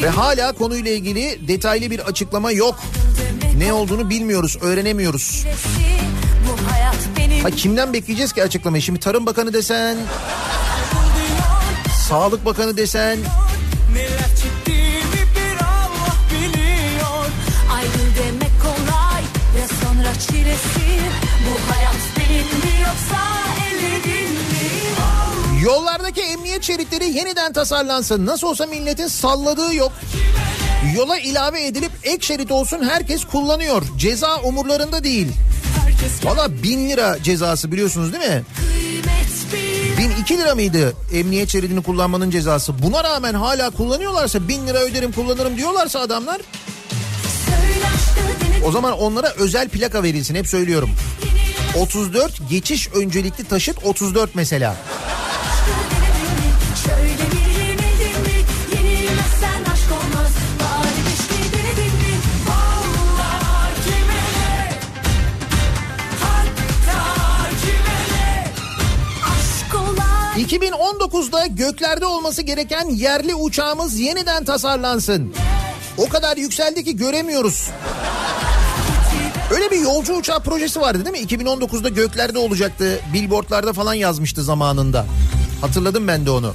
[0.02, 2.80] Ve hala konuyla ilgili detaylı bir açıklama yok.
[3.58, 5.44] Ne olduğunu bilmiyoruz, öğrenemiyoruz.
[7.42, 8.82] Ha kimden bekleyeceğiz ki açıklamayı?
[8.82, 9.96] Şimdi Tarım Bakanı desen,
[12.08, 13.18] Sağlık Bakanı desen?
[25.62, 28.26] Yollardaki emniyet şeritleri yeniden tasarlansın.
[28.26, 29.92] Nasıl olsa milletin salladığı yok.
[30.96, 33.82] Yola ilave edilip ek şerit olsun herkes kullanıyor.
[33.98, 35.28] Ceza umurlarında değil.
[36.24, 38.42] Valla bin lira cezası biliyorsunuz değil mi?
[40.24, 42.82] Bin iki lira mıydı emniyet şeridini kullanmanın cezası?
[42.82, 46.40] Buna rağmen hala kullanıyorlarsa bin lira öderim kullanırım diyorlarsa adamlar
[48.66, 50.90] o zaman onlara özel plaka verilsin hep söylüyorum.
[51.78, 54.76] 34 geçiş öncelikli taşıt 34 mesela.
[70.44, 75.34] 2019'da göklerde olması gereken yerli uçağımız yeniden tasarlansın.
[75.98, 77.68] O kadar yükseldi ki göremiyoruz.
[79.50, 81.34] Öyle bir yolcu uçağı projesi vardı değil mi?
[81.44, 83.00] 2019'da göklerde olacaktı.
[83.12, 85.06] Billboardlarda falan yazmıştı zamanında.
[85.60, 86.54] Hatırladım ben de onu.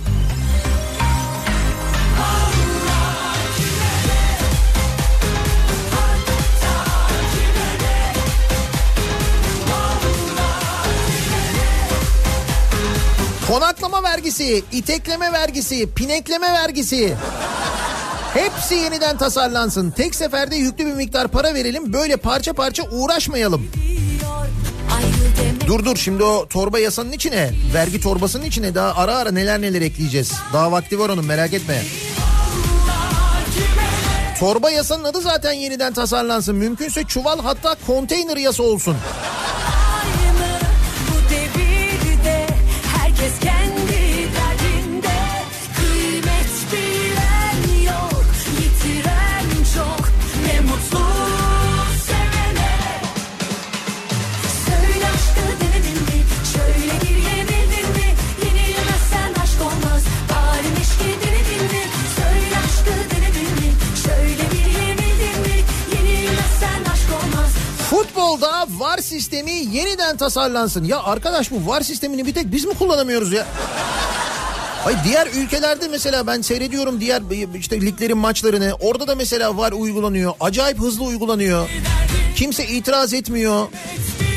[14.30, 17.14] Vergisi, itekleme vergisi, pinekleme vergisi.
[18.34, 19.92] Hepsi yeniden tasarlansın.
[19.92, 21.94] Tek seferde yüklü bir miktar para verelim.
[21.94, 23.68] Böyle parça parça uğraşmayalım.
[25.68, 29.82] Dur dur şimdi o torba yasanın içine, vergi torbasının içine daha ara ara neler neler
[29.82, 30.34] ekleyeceğiz.
[30.54, 31.82] Daha vakti var onun merak etme.
[34.40, 36.56] Torba yasanın adı zaten yeniden tasarlansın.
[36.56, 38.98] Mümkünse çuval hatta konteyner yasa olsun.
[41.10, 42.48] bu devirde
[42.98, 43.59] herkes kendi
[68.30, 70.84] Futbolda VAR sistemi yeniden tasarlansın.
[70.84, 73.46] Ya arkadaş bu VAR sistemini bir tek biz mi kullanamıyoruz ya?
[74.86, 77.22] Ay diğer ülkelerde mesela ben seyrediyorum diğer
[77.56, 78.74] işte liglerin maçlarını.
[78.82, 80.34] Orada da mesela VAR uygulanıyor.
[80.40, 81.70] Acayip hızlı uygulanıyor.
[82.36, 83.68] Kimse itiraz etmiyor.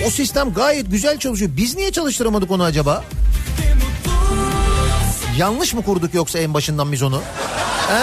[0.07, 1.51] O sistem gayet güzel çalışıyor.
[1.57, 3.05] Biz niye çalıştıramadık onu acaba?
[5.39, 7.23] Yanlış mı kurduk yoksa en başından biz onu?
[7.89, 8.03] He?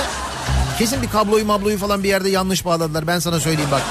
[0.77, 3.07] Kesin bir kabloyu mabloyu falan bir yerde yanlış bağladılar.
[3.07, 3.81] Ben sana söyleyeyim bak.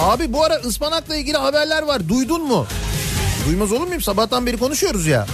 [0.00, 2.08] Abi bu ara ıspanakla ilgili haberler var.
[2.08, 2.66] Duydun mu?
[3.46, 4.02] Duymaz olur muyum?
[4.02, 5.26] Sabahtan beri konuşuyoruz ya.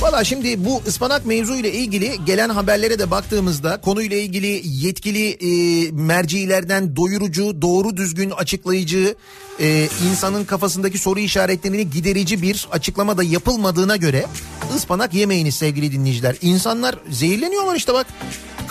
[0.00, 5.90] Valla şimdi bu ıspanak mevzu ile ilgili gelen haberlere de baktığımızda konuyla ilgili yetkili e,
[5.92, 9.14] mercilerden doyurucu, doğru düzgün açıklayıcı,
[9.60, 14.26] e, insanın kafasındaki soru işaretlerini giderici bir açıklama da yapılmadığına göre
[14.76, 16.36] ıspanak yemeyiniz sevgili dinleyiciler.
[16.42, 18.06] İnsanlar zehirleniyorlar işte bak.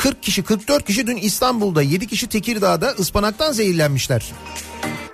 [0.02, 4.32] 40 kişi 44 kişi dün İstanbul'da 7 kişi Tekirdağ'da ıspanaktan zehirlenmişler.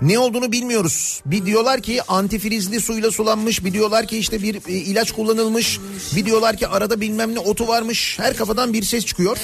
[0.01, 1.22] Ne olduğunu bilmiyoruz.
[1.26, 5.80] Bir diyorlar ki antifrizli suyla sulanmış, bir diyorlar ki işte bir e, ilaç kullanılmış,
[6.15, 8.19] bir diyorlar ki arada bilmem ne otu varmış.
[8.19, 9.38] Her kafadan bir ses çıkıyor.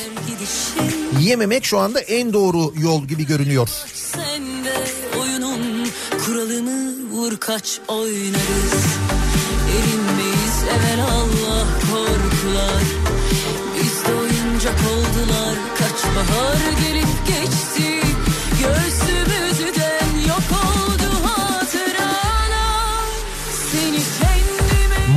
[1.20, 3.70] Yememek şu anda en doğru yol gibi görünüyor.
[3.94, 4.74] Sen de
[5.20, 5.88] oyunun
[6.26, 8.86] kuralını vur kaç oynarız.
[9.70, 13.02] Erinmeyiz evvel Allah korkular.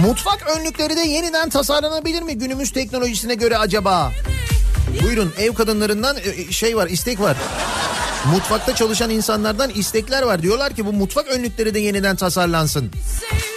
[0.06, 4.12] Mutfak önlükleri de yeniden tasarlanabilir mi günümüz teknolojisine göre acaba?
[5.02, 7.36] Buyurun ev kadınlarından e, şey var istek var.
[8.32, 10.42] Mutfakta çalışan insanlardan istekler var.
[10.42, 12.90] Diyorlar ki bu mutfak önlükleri de yeniden tasarlansın.
[13.20, 13.55] sevdim.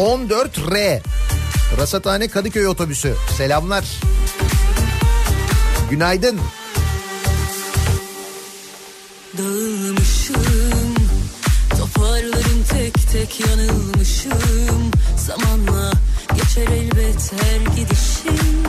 [0.00, 1.00] 14R
[1.78, 3.14] Rasathane Kadıköy otobüsü.
[3.36, 3.84] Selamlar.
[5.90, 6.40] Günaydın.
[9.38, 10.94] Dağılmışım
[11.78, 15.92] Toparlarım tek tek yanılmışım Zamanla
[16.34, 18.62] geçer elbet her gidişim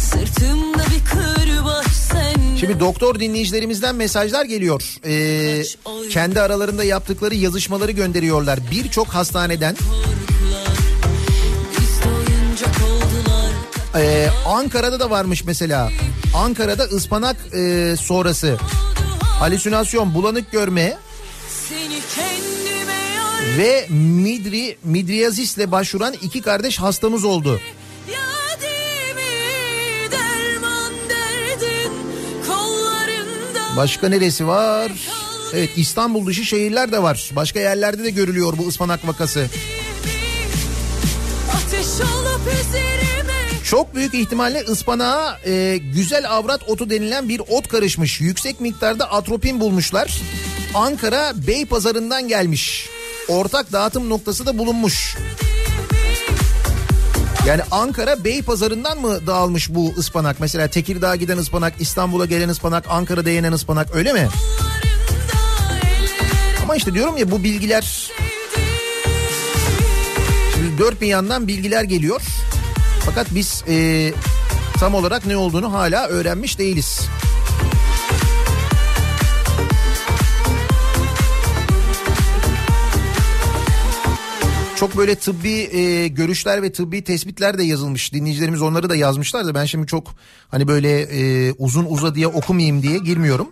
[0.00, 4.82] Sırtımda bir kırbaç sen Şimdi doktor dinleyicilerimizden mesajlar geliyor.
[5.06, 5.62] Ee,
[6.10, 8.58] kendi aralarında yaptıkları yazışmaları gönderiyorlar.
[8.70, 9.76] Birçok hastaneden
[13.98, 15.90] Ee, Ankara'da da varmış mesela.
[16.34, 18.56] Ankara'da ıspanak e, sonrası
[19.20, 20.98] halüsinasyon, bulanık görme
[23.58, 27.60] ve midri midriyazisle başvuran iki kardeş hastamız oldu.
[33.76, 34.92] Başka neresi var?
[35.54, 37.30] Evet İstanbul dışı şehirler de var.
[37.36, 39.46] Başka yerlerde de görülüyor bu ıspanak vakası.
[41.54, 42.87] Ateş olup üzerime
[43.70, 48.20] Çok büyük ihtimalle ıspanağa e, güzel avrat otu denilen bir ot karışmış.
[48.20, 50.20] Yüksek miktarda atropin bulmuşlar.
[50.74, 52.88] Ankara Beypazarı'ndan gelmiş.
[53.28, 55.16] Ortak dağıtım noktası da bulunmuş.
[57.46, 60.40] Yani Ankara Beypazarı'ndan mı dağılmış bu ıspanak?
[60.40, 64.28] Mesela Tekirdağ'a giden ıspanak, İstanbul'a gelen ıspanak, Ankara'da yenen ıspanak öyle mi?
[66.62, 68.10] Ama işte diyorum ya bu bilgiler...
[70.54, 72.22] Şimdi dört bir yandan bilgiler geliyor.
[73.08, 74.12] Fakat biz e,
[74.78, 77.08] tam olarak ne olduğunu hala öğrenmiş değiliz.
[84.76, 88.12] Çok böyle tıbbi e, görüşler ve tıbbi tespitler de yazılmış.
[88.12, 90.14] Dinleyicilerimiz onları da yazmışlar da ben şimdi çok
[90.48, 93.50] hani böyle e, uzun uzadıya okumayayım diye girmiyorum.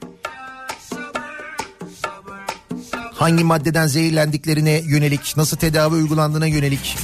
[3.14, 6.96] Hangi maddeden zehirlendiklerine yönelik, nasıl tedavi uygulandığına yönelik.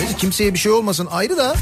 [0.00, 1.54] Neyse kimseye bir şey olmasın ayrı da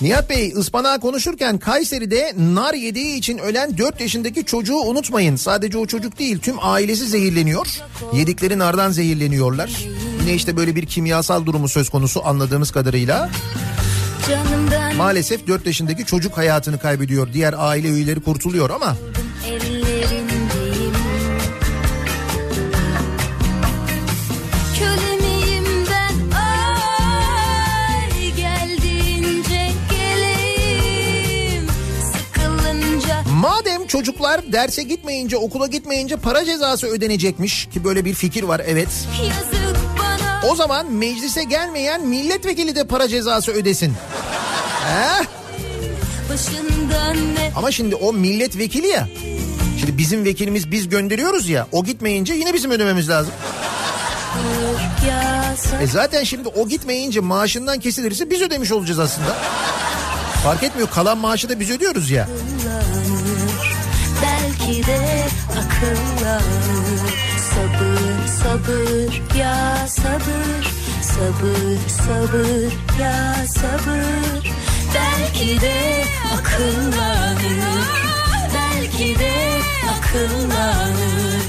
[0.00, 5.36] Nihat Bey ıspanağı konuşurken Kayseri'de nar yediği için ölen 4 yaşındaki çocuğu unutmayın.
[5.36, 7.80] Sadece o çocuk değil tüm ailesi zehirleniyor.
[8.12, 9.84] Yedikleri nardan zehirleniyorlar.
[10.20, 13.30] Yine işte böyle bir kimyasal durumu söz konusu anladığımız kadarıyla.
[14.96, 17.32] Maalesef 4 yaşındaki çocuk hayatını kaybediyor.
[17.32, 18.96] Diğer aile üyeleri kurtuluyor ama.
[33.40, 38.88] Madem çocuklar derse gitmeyince okula gitmeyince para cezası ödenecekmiş ki böyle bir fikir var evet.
[39.22, 43.94] yazık bana O zaman meclise gelmeyen milletvekili de para cezası ödesin.
[47.34, 49.08] Ne Ama şimdi o milletvekili ya.
[49.80, 51.66] Şimdi bizim vekilimiz biz gönderiyoruz ya.
[51.72, 53.32] O gitmeyince yine bizim ödememiz lazım.
[55.82, 59.36] E zaten şimdi o gitmeyince maaşından kesilirse biz ödemiş olacağız aslında.
[60.44, 62.28] Fark etmiyor kalan maaşı da biz ödüyoruz ya.
[64.22, 67.25] Belki de akıllanır
[68.46, 70.66] Sabır ya sabır
[71.02, 74.52] Sabır sabır ya sabır
[74.94, 76.04] Belki de
[76.34, 77.86] akıllanır
[78.54, 79.32] Belki de
[79.98, 81.42] akıllanır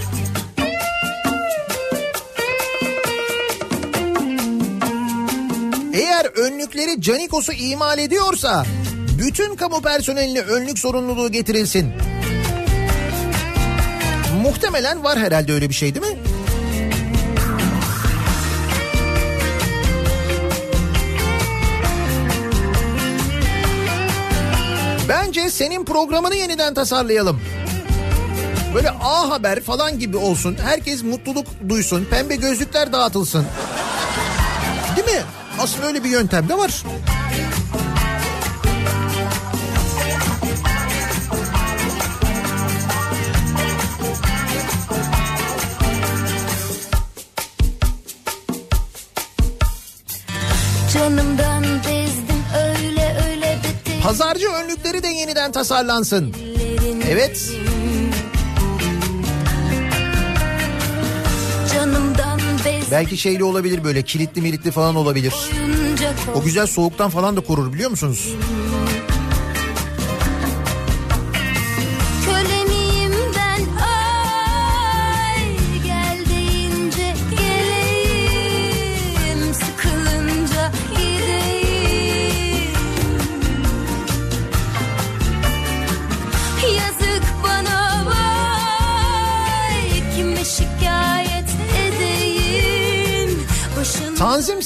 [5.93, 8.65] Eğer önlükleri Canikos'u imal ediyorsa
[9.19, 11.93] bütün kamu personeline önlük zorunluluğu getirilsin.
[14.41, 16.16] Muhtemelen var herhalde öyle bir şey değil mi?
[25.37, 27.41] Bence senin programını yeniden tasarlayalım.
[28.75, 30.57] Böyle A Haber falan gibi olsun.
[30.63, 32.05] Herkes mutluluk duysun.
[32.05, 33.45] Pembe gözlükler dağıtılsın.
[34.95, 35.23] Değil mi?
[35.59, 36.83] Aslında öyle bir yöntem de var.
[50.93, 51.96] Canımdan beter
[54.07, 56.33] Pazarcı önlükleri de yeniden tasarlansın.
[57.09, 57.51] Evet.
[62.91, 65.33] Belki şeyli olabilir böyle kilitli militli falan olabilir.
[66.35, 68.33] O güzel soğuktan falan da korur biliyor musunuz?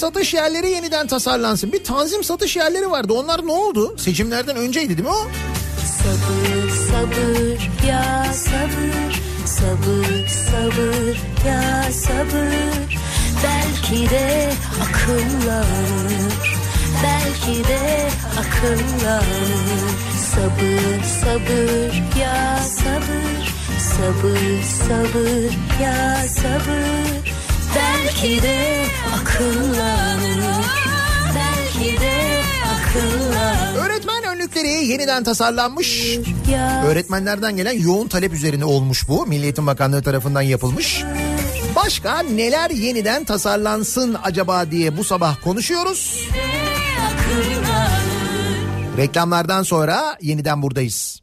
[0.01, 1.71] Satış yerleri yeniden tasarlansın.
[1.71, 3.13] Bir tanzim satış yerleri vardı.
[3.13, 3.95] Onlar ne oldu?
[3.97, 5.27] Seçimlerden önceydi değil mi o?
[6.01, 11.17] Sabır sabır ya sabır Sabır sabır
[11.47, 12.99] ya sabır
[13.43, 14.51] Belki de
[14.83, 16.55] akıllanır
[17.03, 18.09] Belki de
[18.39, 19.81] akıllanır
[20.31, 25.51] Sabır sabır ya sabır Sabır sabır
[25.83, 27.40] ya sabır
[27.75, 28.85] Belki de
[29.15, 30.41] akıllanır
[31.35, 32.41] Belki de
[32.73, 36.17] akıllanır Öğretmen önlükleri yeniden tasarlanmış.
[36.51, 39.25] ya Öğretmenlerden gelen yoğun talep üzerine olmuş bu.
[39.25, 41.03] Milli Eğitim Bakanlığı tarafından yapılmış.
[41.75, 46.29] Başka neler yeniden tasarlansın acaba diye bu sabah konuşuyoruz.
[48.97, 51.20] Reklamlardan sonra yeniden buradayız.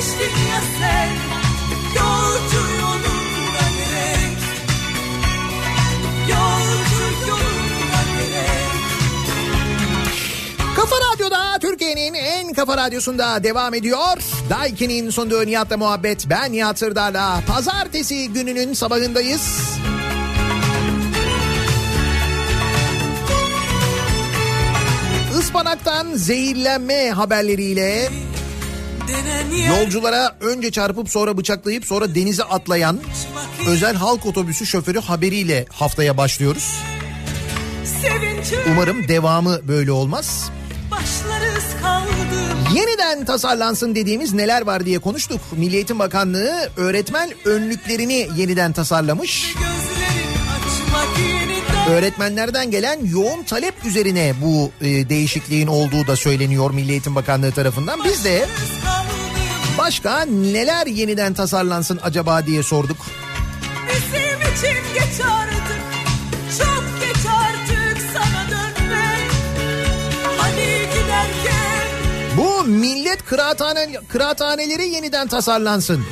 [0.00, 1.08] Demiştin ya sen
[1.96, 4.38] Yolcu yolunda gerek
[6.30, 8.70] Yolcu yolunda gerek
[10.76, 14.22] Kafa Radyo'da Türkiye'nin en kafa radyosunda devam ediyor.
[14.50, 16.30] Daiki'nin sunduğu Nihat'la muhabbet.
[16.30, 19.70] Ben Nihat Sırdar'la pazartesi gününün sabahındayız.
[25.40, 28.08] Ispanaktan zehirlenme haberleriyle
[29.68, 33.00] yolculara önce çarpıp sonra bıçaklayıp sonra denize atlayan
[33.68, 36.74] özel halk otobüsü şoförü haberiyle haftaya başlıyoruz.
[38.70, 40.50] Umarım devamı böyle olmaz.
[42.74, 45.40] Yeniden tasarlansın dediğimiz neler var diye konuştuk.
[45.52, 49.54] Milli Eğitim Bakanlığı öğretmen önlüklerini yeniden tasarlamış.
[51.90, 58.04] Öğretmenlerden gelen yoğun talep üzerine bu e, değişikliğin olduğu da söyleniyor Milli Eğitim Bakanlığı tarafından.
[58.04, 58.46] Biz de
[59.80, 62.96] başka neler yeniden tasarlansın acaba diye sorduk.
[63.88, 65.80] Bizim için geç artık
[66.58, 69.30] Çok geç artık sana dönmek
[70.38, 71.86] Hani giderken
[72.36, 76.04] Bu millet kıraathane, kıraathaneleri yeniden tasarlansın.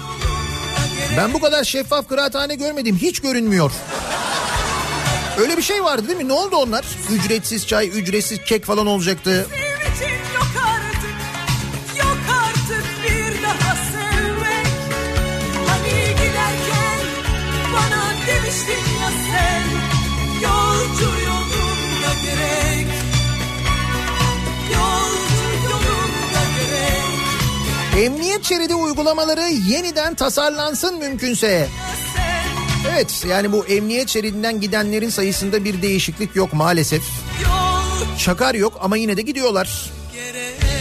[1.17, 2.97] Ben bu kadar şeffaf kıraathane görmedim.
[2.97, 3.73] Hiç görünmüyor.
[5.41, 6.29] Öyle bir şey vardı değil mi?
[6.29, 6.85] Ne oldu onlar?
[7.11, 9.47] Ücretsiz çay, ücretsiz kek falan olacaktı.
[9.51, 10.28] Bizim için
[27.99, 31.69] Emniyet şeridi uygulamaları yeniden tasarlansın mümkünse.
[32.93, 37.03] Evet yani bu emniyet şeridinden gidenlerin sayısında bir değişiklik yok maalesef.
[38.19, 39.91] Çakar yok ama yine de gidiyorlar.
[40.13, 40.78] gerek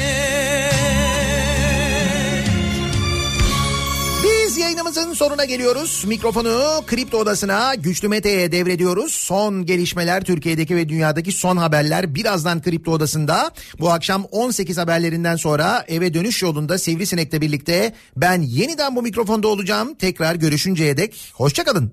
[4.98, 6.04] yayınımızın sonuna geliyoruz.
[6.08, 9.14] Mikrofonu Kripto Odası'na Güçlü Mete'ye devrediyoruz.
[9.14, 13.52] Son gelişmeler Türkiye'deki ve dünyadaki son haberler birazdan Kripto Odası'nda.
[13.80, 19.96] Bu akşam 18 haberlerinden sonra eve dönüş yolunda Sivrisinek'le birlikte ben yeniden bu mikrofonda olacağım.
[19.96, 21.92] Tekrar görüşünceye dek hoşçakalın.